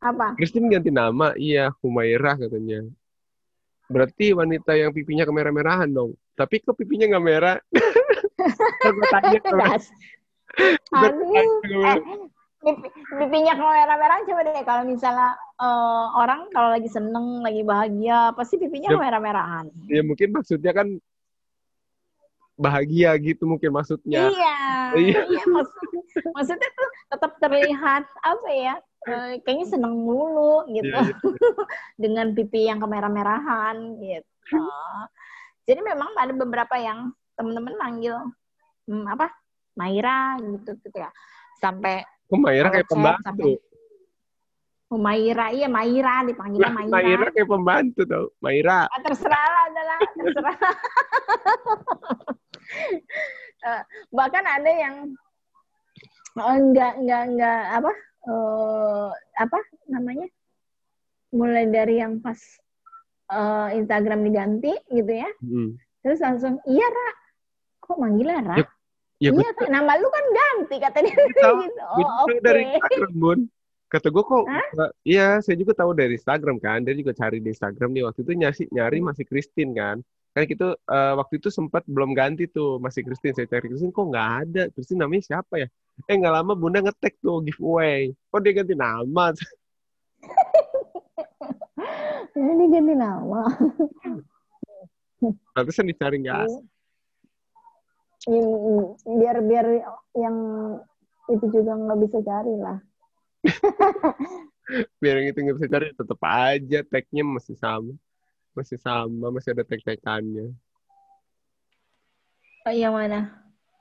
[0.00, 0.32] Apa?
[0.38, 2.86] Christine ganti nama, iya Humairah katanya.
[3.90, 6.14] Berarti wanita yang pipinya kemerah-merahan dong.
[6.38, 7.56] Tapi kok pipinya nggak merah?
[8.94, 9.38] gue tanya
[12.60, 12.76] eh,
[13.18, 18.94] pipinya kemerah-merahan coba deh kalau misalnya uh, orang kalau lagi seneng, lagi bahagia, pasti pipinya
[18.94, 19.66] ya, kemerah-merahan.
[19.90, 20.88] Ya mungkin maksudnya kan
[22.60, 24.28] bahagia gitu mungkin maksudnya.
[24.28, 24.58] Iya,
[25.00, 25.88] iya, iya maksud,
[26.36, 28.74] maksudnya tuh tetap terlihat apa ya?
[29.08, 31.64] Uh, kayaknya seneng mulu gitu yeah, yeah.
[31.96, 34.60] dengan pipi yang kemerah-merahan gitu.
[35.64, 38.16] Jadi memang ada beberapa yang teman-teman manggil
[38.84, 39.32] hmm, apa
[39.78, 41.08] Maira gitu gitu ya
[41.56, 43.24] sampai oh, Maira kayak pembantu.
[43.24, 43.52] Sampai,
[44.92, 46.92] oh, Maira iya Maira dipanggilnya nah, Maira.
[46.92, 48.84] Maira kayak pembantu tau Maira.
[48.92, 50.58] Ah, terserah lah adalah terserah.
[53.64, 53.82] uh,
[54.12, 54.94] bahkan ada yang
[56.36, 57.92] oh, enggak enggak enggak apa
[58.26, 59.08] uh,
[59.38, 59.58] apa
[59.88, 60.28] namanya?
[61.30, 62.38] Mulai dari yang pas
[63.30, 65.30] uh, Instagram diganti gitu ya.
[65.40, 65.78] Hmm.
[66.00, 67.10] terus langsung iya Ra.
[67.84, 68.56] Kok manggilnya Ra?
[68.56, 68.66] Ya,
[69.20, 69.68] ya, iya betul.
[69.68, 71.12] nama lu kan ganti kata dia.
[71.20, 71.40] Gitu.
[71.92, 72.40] Oh, okay.
[72.40, 73.40] dari Instagram bun.
[73.90, 74.46] Kata gue kok
[75.02, 76.80] iya saya juga tahu dari Instagram kan.
[76.86, 78.04] Dia juga cari di Instagram nih.
[78.08, 79.96] Waktu itu nyari nyari masih Christine kan.
[80.30, 83.36] Kan gitu uh, waktu itu sempat belum ganti tuh masih Christine.
[83.36, 84.62] Saya cari Christine kok nggak ada?
[84.72, 85.68] Christine namanya siapa ya
[86.06, 89.32] eh nggak lama bunda ngetek tuh giveaway kok dia ganti nama
[92.38, 93.42] ini dia ganti nama
[95.74, 96.48] saya dicari nggak
[98.28, 98.44] iya.
[99.04, 99.66] biar biar
[100.16, 100.36] yang
[101.30, 102.78] itu juga nggak bisa cari lah
[105.00, 107.92] biar yang itu nggak bisa cari tetap aja tagnya masih sama
[108.54, 110.50] masih sama, masih ada tek-tekannya.
[112.68, 113.39] Oh, yang mana?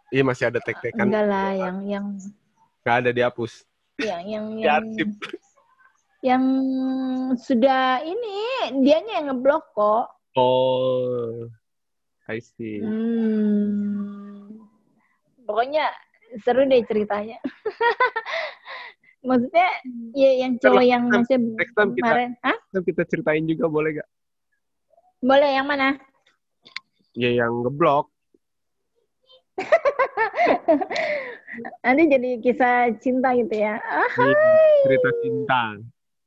[0.09, 1.05] Iya masih ada tek-tekan.
[1.05, 2.05] Enggak lah, yang yang
[2.81, 3.65] Gak ada dihapus.
[4.01, 4.83] Yang yang yang
[6.19, 6.43] yang
[7.39, 8.37] sudah ini
[8.83, 10.05] dianya yang ngeblok kok.
[10.35, 11.47] Oh,
[12.27, 12.81] I see.
[12.81, 14.65] Hmm.
[15.45, 15.93] Pokoknya
[16.41, 17.37] seru deh ceritanya.
[19.29, 19.67] Maksudnya
[20.15, 21.37] ya yang cowok yang masih
[21.75, 21.91] kemarin,
[22.39, 22.57] kita, Hah?
[22.81, 24.09] kita ceritain juga boleh gak?
[25.19, 25.99] Boleh yang mana?
[27.13, 28.07] Ya yang ngeblok.
[31.83, 33.79] Nanti jadi kisah cinta gitu ya.
[33.79, 34.33] Ahai.
[34.85, 35.61] Cerita cinta.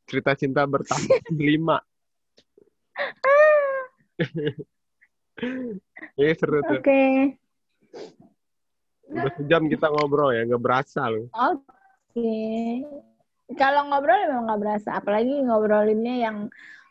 [0.09, 1.09] Cerita cinta bertahun
[1.49, 1.79] lima.
[6.19, 6.79] Ini seru tuh.
[6.79, 6.85] Oke.
[6.85, 7.13] Okay.
[9.13, 11.29] Udah sejam kita ngobrol ya, nggak berasa loh.
[11.33, 11.65] Oke.
[12.13, 12.85] Okay.
[13.57, 16.37] Kalau ngobrol memang nggak berasa, apalagi ngobrolinnya yang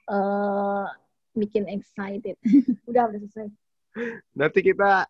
[0.10, 0.86] uh,
[1.34, 2.38] bikin excited.
[2.90, 3.50] udah udah selesai.
[4.38, 5.10] Nanti kita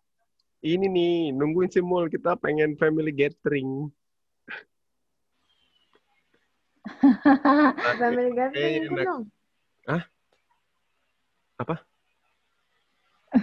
[0.62, 3.90] ini nih nungguin si Mul kita pengen family gathering.
[7.98, 9.22] family gathering itu dong.
[9.90, 10.02] Hah?
[11.58, 11.82] Apa?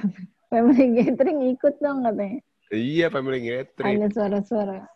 [0.51, 2.39] family gathering ikut dong katanya.
[2.72, 3.99] Iya, family gathering.
[3.99, 4.88] Ada suara-suara.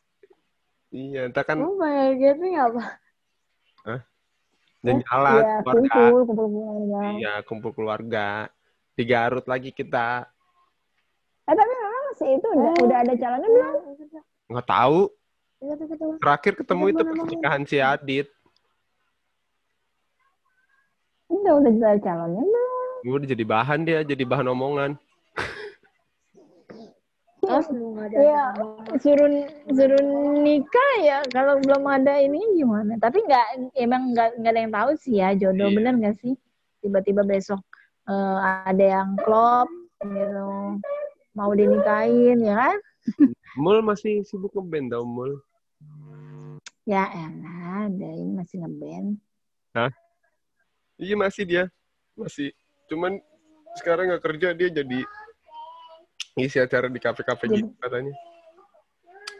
[0.93, 1.59] Iya, entah kan.
[1.59, 2.83] Oh, family gathering apa?
[3.83, 4.01] Hah?
[4.83, 5.79] dan nyala iya, keluarga.
[5.79, 7.01] Kumpul, kumpul keluarga.
[7.15, 8.27] Iya, kumpul keluarga.
[8.93, 10.27] Di Garut lagi kita.
[11.47, 11.73] Eh, tapi
[12.17, 12.83] sih itu udah, oh.
[12.85, 13.73] udah ada calonnya belum?
[14.51, 14.99] Nggak tahu.
[16.19, 18.27] Terakhir ketemu itu pernikahan si Adit.
[21.31, 23.15] Udah, udah ada calonnya belum?
[23.19, 24.91] Udah jadi bahan dia, jadi bahan omongan.
[27.43, 27.67] Terus
[28.15, 28.55] ya
[29.03, 30.03] suruh suruh
[30.39, 32.95] nikah ya kalau belum ada ini gimana?
[33.03, 35.75] Tapi nggak emang nggak nggak ada yang tahu sih ya jodoh iya.
[35.75, 36.39] bener nggak sih?
[36.79, 37.59] Tiba-tiba besok
[38.07, 39.67] uh, ada yang klop
[39.99, 40.79] gitu
[41.33, 42.77] mau dinikahin ya kan?
[43.61, 45.41] Mul masih sibuk ngeband tau Mul.
[46.83, 49.17] Ya elah, ada ini masih ngeband.
[49.73, 49.91] Hah?
[51.01, 51.63] Iya masih dia,
[52.13, 52.53] masih.
[52.87, 53.17] Cuman
[53.81, 54.99] sekarang nggak kerja dia jadi
[56.37, 58.13] ngisi acara di kafe-kafe gitu katanya.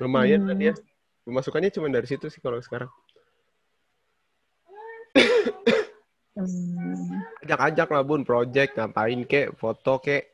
[0.01, 0.61] Lumayan kan Hmm.
[0.61, 0.73] dia.
[1.23, 2.89] Pemasukannya cuma dari situ sih kalau sekarang.
[6.33, 7.21] Hmm.
[7.45, 10.32] Ajak-ajak lah bun, project ngapain kek, foto kek.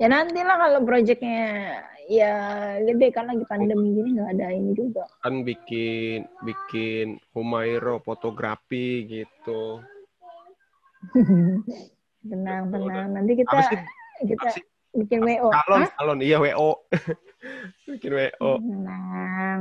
[0.00, 2.34] Ya nantilah kalau proyeknya ya
[2.84, 5.04] gede kan lagi pandemi gini nggak ada ini juga.
[5.24, 9.80] Kan bikin bikin Humairo fotografi gitu.
[12.28, 13.78] tenang tenang nanti kita sih?
[14.24, 14.64] kita sih?
[14.94, 15.50] bikin WO.
[15.50, 15.90] Salon, Hah?
[15.98, 16.18] salon.
[16.22, 16.70] Iya WO.
[17.90, 18.52] bikin WO.
[18.62, 19.60] Tenang.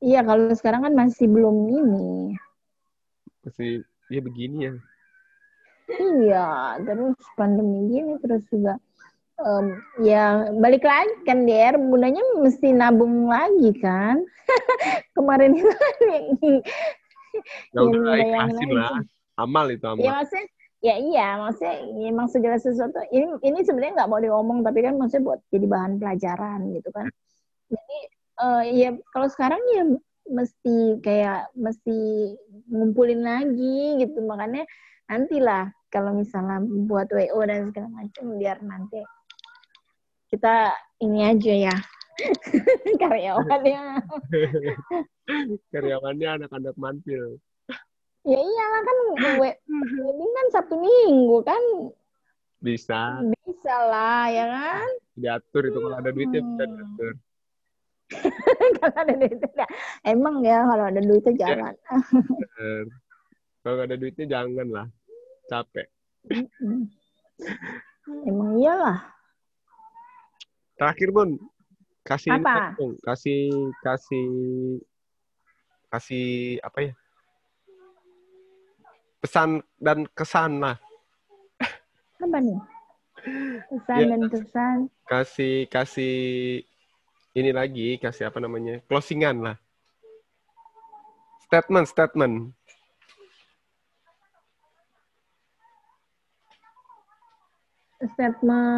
[0.00, 2.34] Iya kalau sekarang kan masih belum ini.
[3.44, 4.72] Masih ya begini ya.
[5.90, 8.78] Iya, terus pandemi gini terus juga
[9.40, 9.66] em,
[10.04, 14.20] ya balik lagi kan Der, bundanya mesti nabung lagi kan.
[15.16, 16.26] Kemarin itu kan yang,
[17.74, 19.00] Ya udah ikhlasin lah.
[19.38, 20.02] Amal itu amal.
[20.02, 20.46] Ya maksudnya
[20.80, 24.96] ya iya, maksudnya ya emang segala sesuatu ini ini sebenarnya nggak mau diomong tapi kan
[24.96, 27.06] maksudnya buat jadi bahan pelajaran gitu kan.
[27.70, 27.98] Jadi
[28.40, 29.82] eh, ya kalau sekarang ya
[30.30, 31.98] mesti kayak mesti
[32.70, 34.62] ngumpulin lagi gitu makanya
[35.10, 39.02] nantilah kalau misalnya buat WO dan segala macam biar nanti
[40.30, 40.70] kita
[41.02, 41.76] ini aja ya
[43.02, 43.82] karyawannya
[45.72, 47.38] Karyawannya anak-anak manpil.
[48.22, 48.98] ya iyalah kan
[49.40, 51.62] wedding kan sabtu minggu kan
[52.60, 56.74] Bisa bisa lah ya kan diatur itu kalau ada duitnya bisa Hmm.
[56.76, 57.12] diatur.
[58.78, 59.66] kalau ada duitnya ya.
[60.04, 62.84] emang ya kalau ada duitnya jalan Bener.
[63.60, 64.86] Kalau nggak ada duitnya jangan lah.
[65.46, 65.86] Capek.
[68.24, 68.98] Emang iyalah
[70.80, 71.36] Terakhir Bun,
[72.08, 72.72] kasih Apa?
[73.04, 73.52] kasih
[73.84, 74.28] kasih
[75.92, 76.92] kasih apa ya?
[79.20, 80.80] Pesan dan kesan lah.
[82.20, 82.56] apa nih
[83.68, 84.06] kesan Ya.
[84.08, 86.16] dan kesan Kasih kasih
[87.36, 88.80] ini lagi, kasih apa namanya?
[88.88, 89.56] Closingan lah.
[91.44, 92.56] Statement, statement.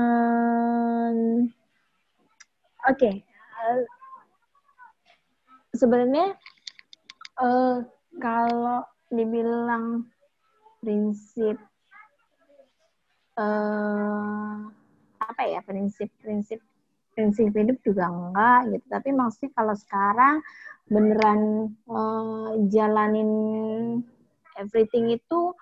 [0.02, 1.61] statement
[2.88, 3.10] oke.
[3.22, 3.80] Eh,
[5.76, 6.34] sebenarnya
[7.40, 7.76] eh,
[8.18, 8.80] kalau
[9.12, 10.08] dibilang
[10.82, 11.56] prinsip
[13.38, 14.54] eh,
[15.22, 16.10] apa ya prinsip
[17.12, 18.86] prinsip hidup juga enggak gitu.
[18.88, 20.34] Tapi maksudnya kalau sekarang
[20.90, 23.30] beneran eh, jalanin
[24.58, 25.54] everything itu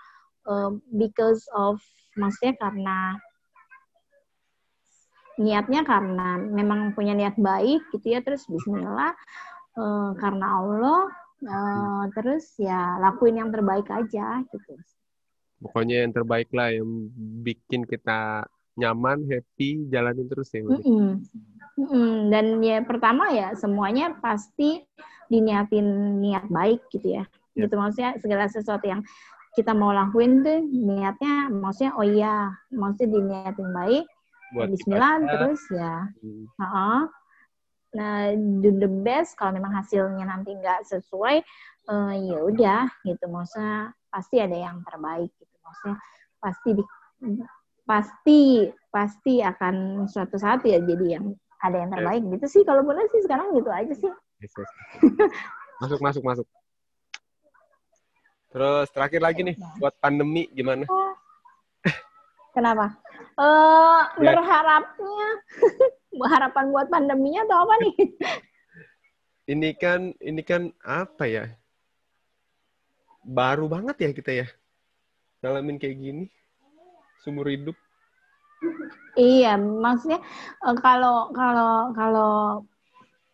[0.49, 1.79] eh, because of
[2.19, 3.19] maksudnya karena
[5.41, 9.17] niatnya karena memang punya niat baik gitu ya terus Bismillah
[9.75, 11.01] eh, karena Allah
[11.41, 14.77] eh, terus ya lakuin yang terbaik aja gitu
[15.61, 16.89] Pokoknya yang terbaik lah yang
[17.45, 18.49] bikin kita
[18.81, 20.65] nyaman, happy, jalanin terus ya.
[20.65, 20.81] udah.
[20.81, 21.21] Mm-mm.
[21.77, 22.33] Mm-mm.
[22.33, 24.81] dan ya pertama ya semuanya pasti
[25.29, 25.85] diniatin
[26.21, 27.67] niat baik gitu ya Ya.
[27.67, 29.03] gitu maksudnya segala sesuatu yang
[29.59, 34.07] kita mau lakuin tuh niatnya maksudnya oh iya maksudnya diniatin baik
[34.51, 35.31] Buat Bismillah ibadah.
[35.31, 36.45] terus ya Hmm.
[36.59, 37.01] Heeh.
[37.91, 38.23] Nah,
[38.63, 41.43] do the best kalau memang hasilnya nanti nggak sesuai,
[41.91, 43.27] eh, ya udah gitu.
[43.27, 45.57] Maksudnya pasti ada yang terbaik gitu.
[45.59, 45.99] Maksudnya
[46.39, 46.85] pasti di,
[47.83, 48.41] pasti
[48.95, 52.63] pasti akan suatu saat ya jadi yang ada yang terbaik gitu sih.
[52.63, 54.11] Kalau boleh sih sekarang gitu aja sih.
[54.39, 54.71] Yes, yes.
[55.83, 56.47] masuk, masuk, masuk.
[58.51, 60.87] Terus terakhir lagi nih, buat pandemi gimana?
[62.51, 62.99] Kenapa?
[63.39, 64.35] Eh Ya.
[64.35, 65.29] berharapnya
[66.33, 67.95] harapan buat pandeminya atau apa nih?
[69.51, 71.45] Ini kan, ini kan apa ya?
[73.27, 74.47] Baru banget ya kita ya,
[75.43, 76.25] ngalamin kayak gini,
[77.23, 77.77] seumur hidup.
[79.19, 80.23] Iya, maksudnya
[80.65, 82.35] eh, kalau kalau kalau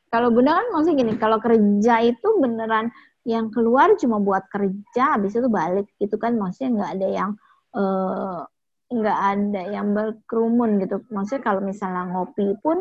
[0.08, 2.88] kalau bunda kan maksudnya gini, kalau kerja itu beneran
[3.26, 7.30] yang keluar cuma buat kerja, habis itu balik gitu kan, maksudnya nggak ada yang
[7.76, 8.40] eh,
[8.86, 11.02] nggak ada yang berkerumun gitu.
[11.10, 12.78] Maksudnya kalau misalnya ngopi pun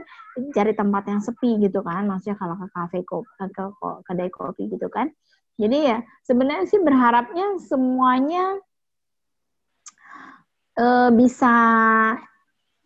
[0.53, 4.69] cari tempat yang sepi gitu kan, maksudnya kalau ke kafe kopi, ke ke- kedai kopi
[4.69, 5.09] gitu kan.
[5.57, 5.97] Jadi ya
[6.27, 8.59] sebenarnya sih berharapnya semuanya
[10.77, 11.55] eh, bisa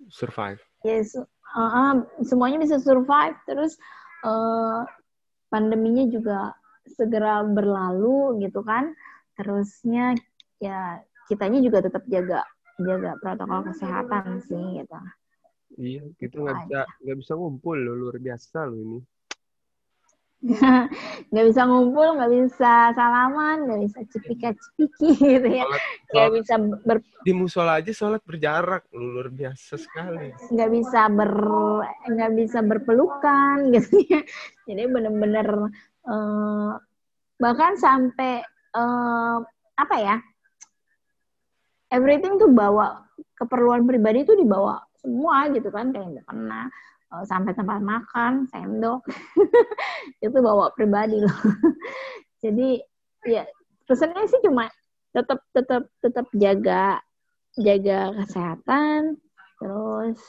[0.10, 0.64] Survive.
[0.82, 1.94] Yes, uh, uh,
[2.26, 3.38] semuanya bisa survive.
[3.46, 3.78] Terus
[4.26, 4.88] uh,
[5.52, 6.56] pandeminya juga
[6.88, 8.96] segera berlalu gitu kan.
[9.38, 10.18] Terusnya
[10.60, 12.42] ya kitanya juga tetap jaga
[12.82, 15.00] jaga protokol kesehatan sih gitu.
[15.80, 19.00] Iya, kita nggak bisa nggak bisa ngumpul loh, luar biasa loh ini.
[21.32, 25.66] nggak bisa ngumpul, nggak bisa salaman, nggak bisa cepika cepiki gitu ya.
[26.16, 26.54] Nggak bisa
[26.88, 30.32] ber di musola aja sholat berjarak luar biasa sekali.
[30.48, 31.34] Nggak bisa ber
[32.08, 34.24] nggak bisa berpelukan gitu ya.
[34.64, 35.48] Jadi bener-bener
[36.08, 36.72] uh,
[37.36, 38.40] bahkan sampai
[38.80, 39.44] uh,
[39.76, 40.18] apa ya?
[41.90, 43.06] Everything tuh bawa
[43.38, 45.90] keperluan pribadi tuh dibawa semua gitu kan.
[45.90, 46.70] Kayak pernah
[47.14, 49.02] uh, sampai tempat makan, sendok,
[50.26, 51.38] itu bawa pribadi loh.
[52.44, 52.80] Jadi
[53.28, 53.44] ya
[53.90, 54.70] pesannya sih cuma
[55.12, 57.02] tetap tetap tetap jaga
[57.58, 59.18] jaga kesehatan,
[59.58, 60.20] terus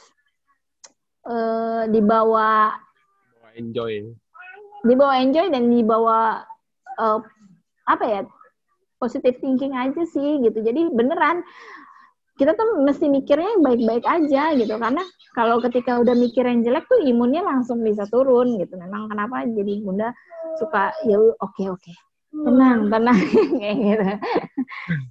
[1.29, 2.75] uh, dibawa
[3.55, 4.09] enjoy,
[4.83, 6.43] dibawa enjoy dan dibawa
[6.97, 7.21] uh,
[7.85, 8.21] apa ya
[9.01, 10.61] positive thinking aja sih gitu.
[10.61, 11.41] Jadi beneran
[12.37, 14.75] kita tuh mesti mikirnya yang baik-baik aja gitu.
[14.77, 15.05] Karena
[15.37, 18.77] kalau ketika udah mikir yang jelek tuh imunnya langsung bisa turun gitu.
[18.77, 20.13] Memang kenapa jadi bunda
[20.57, 21.81] suka ya oke okay, oke.
[21.81, 21.97] Okay.
[22.31, 23.19] tenang tenang
[23.61, 24.07] kayak gitu.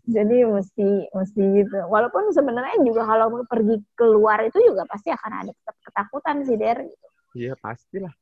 [0.08, 1.78] Jadi mesti mesti gitu.
[1.92, 5.52] Walaupun sebenarnya juga kalau pergi keluar itu juga pasti akan ada
[5.84, 7.08] ketakutan sih der gitu.
[7.36, 8.14] Iya pastilah.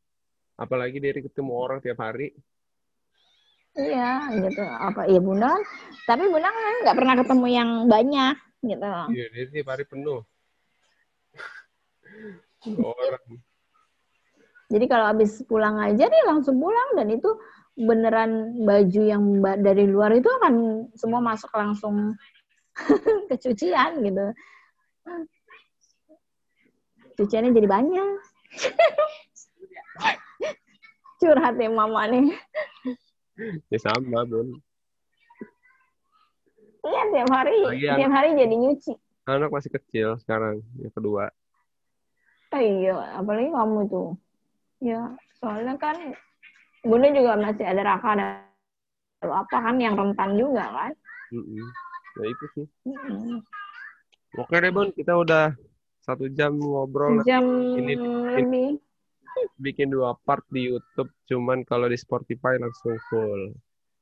[0.57, 2.33] Apalagi dari ketemu orang tiap hari
[3.77, 4.63] Iya, gitu.
[4.65, 5.63] Apa iya Bunda kan?
[6.09, 8.93] Tapi Bunda kan nggak pernah ketemu yang banyak gitu.
[9.13, 10.25] Iya, dia tiap hari penuh.
[12.81, 13.25] Orang.
[14.67, 17.31] Jadi kalau habis pulang aja nih langsung pulang dan itu
[17.77, 19.23] beneran baju yang
[19.61, 22.17] dari luar itu akan semua masuk langsung
[23.29, 24.25] ke cucian gitu.
[27.15, 28.09] Cuciannya jadi banyak.
[31.21, 32.33] Curhat ya mama nih.
[33.73, 34.57] Ya sama, Bun.
[36.87, 38.93] Iya tiap hari, Lagi tiap hari jadi nyuci.
[39.27, 41.27] Anak masih kecil sekarang, yang kedua.
[42.55, 44.15] Oh iya, apalagi kamu tuh.
[44.79, 45.11] Ya,
[45.43, 46.15] soalnya kan
[46.87, 48.27] Bunda juga masih ada raka ada
[49.19, 50.91] apa kan yang rentan juga kan.
[51.35, 51.65] Mm -mm.
[52.17, 52.65] Ya itu sih.
[52.87, 53.43] -mm.
[54.39, 55.51] Oke deh Bun, kita udah
[55.99, 57.19] satu jam ngobrol.
[57.27, 57.43] Jam
[57.75, 57.99] ini,
[58.31, 58.79] lebih.
[59.57, 63.53] Bikin dua part di YouTube, cuman kalau di Spotify langsung full.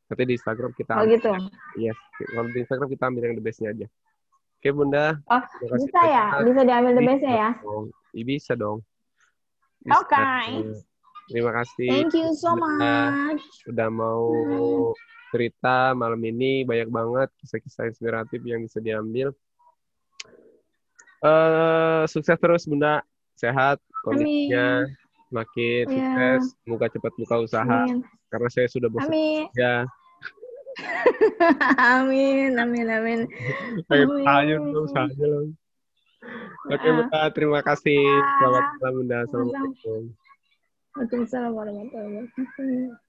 [0.06, 1.34] Nanti di Instagram kita Oh gitu.
[1.82, 1.98] Yes.
[2.22, 3.88] Kalau di Instagram kita ambil yang the bestnya aja.
[4.62, 5.18] Oke Bunda.
[5.30, 5.42] Oh
[5.78, 6.26] bisa ya?
[6.46, 7.52] Bisa diambil the bestnya ya?
[7.66, 7.86] Dong.
[8.14, 8.80] Ya, bisa dong.
[9.90, 10.14] Oke.
[10.14, 10.46] Okay.
[11.26, 11.90] Terima kasih.
[11.90, 13.42] Thank you so much.
[13.66, 14.94] Udah mau hmm.
[15.34, 19.34] cerita malam ini banyak banget kisah-kisah inspiratif yang bisa diambil.
[21.26, 23.02] Uh, sukses terus Bunda,
[23.34, 25.05] sehat, kondisinya Amin.
[25.36, 26.40] Makin yeah.
[26.40, 27.80] sukses, semoga cepat buka usaha.
[27.84, 28.00] Amin.
[28.32, 29.44] karena saya sudah bosan amin.
[29.56, 29.88] ya
[31.96, 33.20] amin amin amin.
[33.92, 34.28] Amin.
[34.28, 35.48] ayo dong saja loh.
[36.68, 38.02] Oke Bunda terima kasih.
[38.42, 40.02] Selamat malam Bunda assalamualaikum.
[41.00, 43.05] Waalaikumsalam warahmatullahi wabarakatuh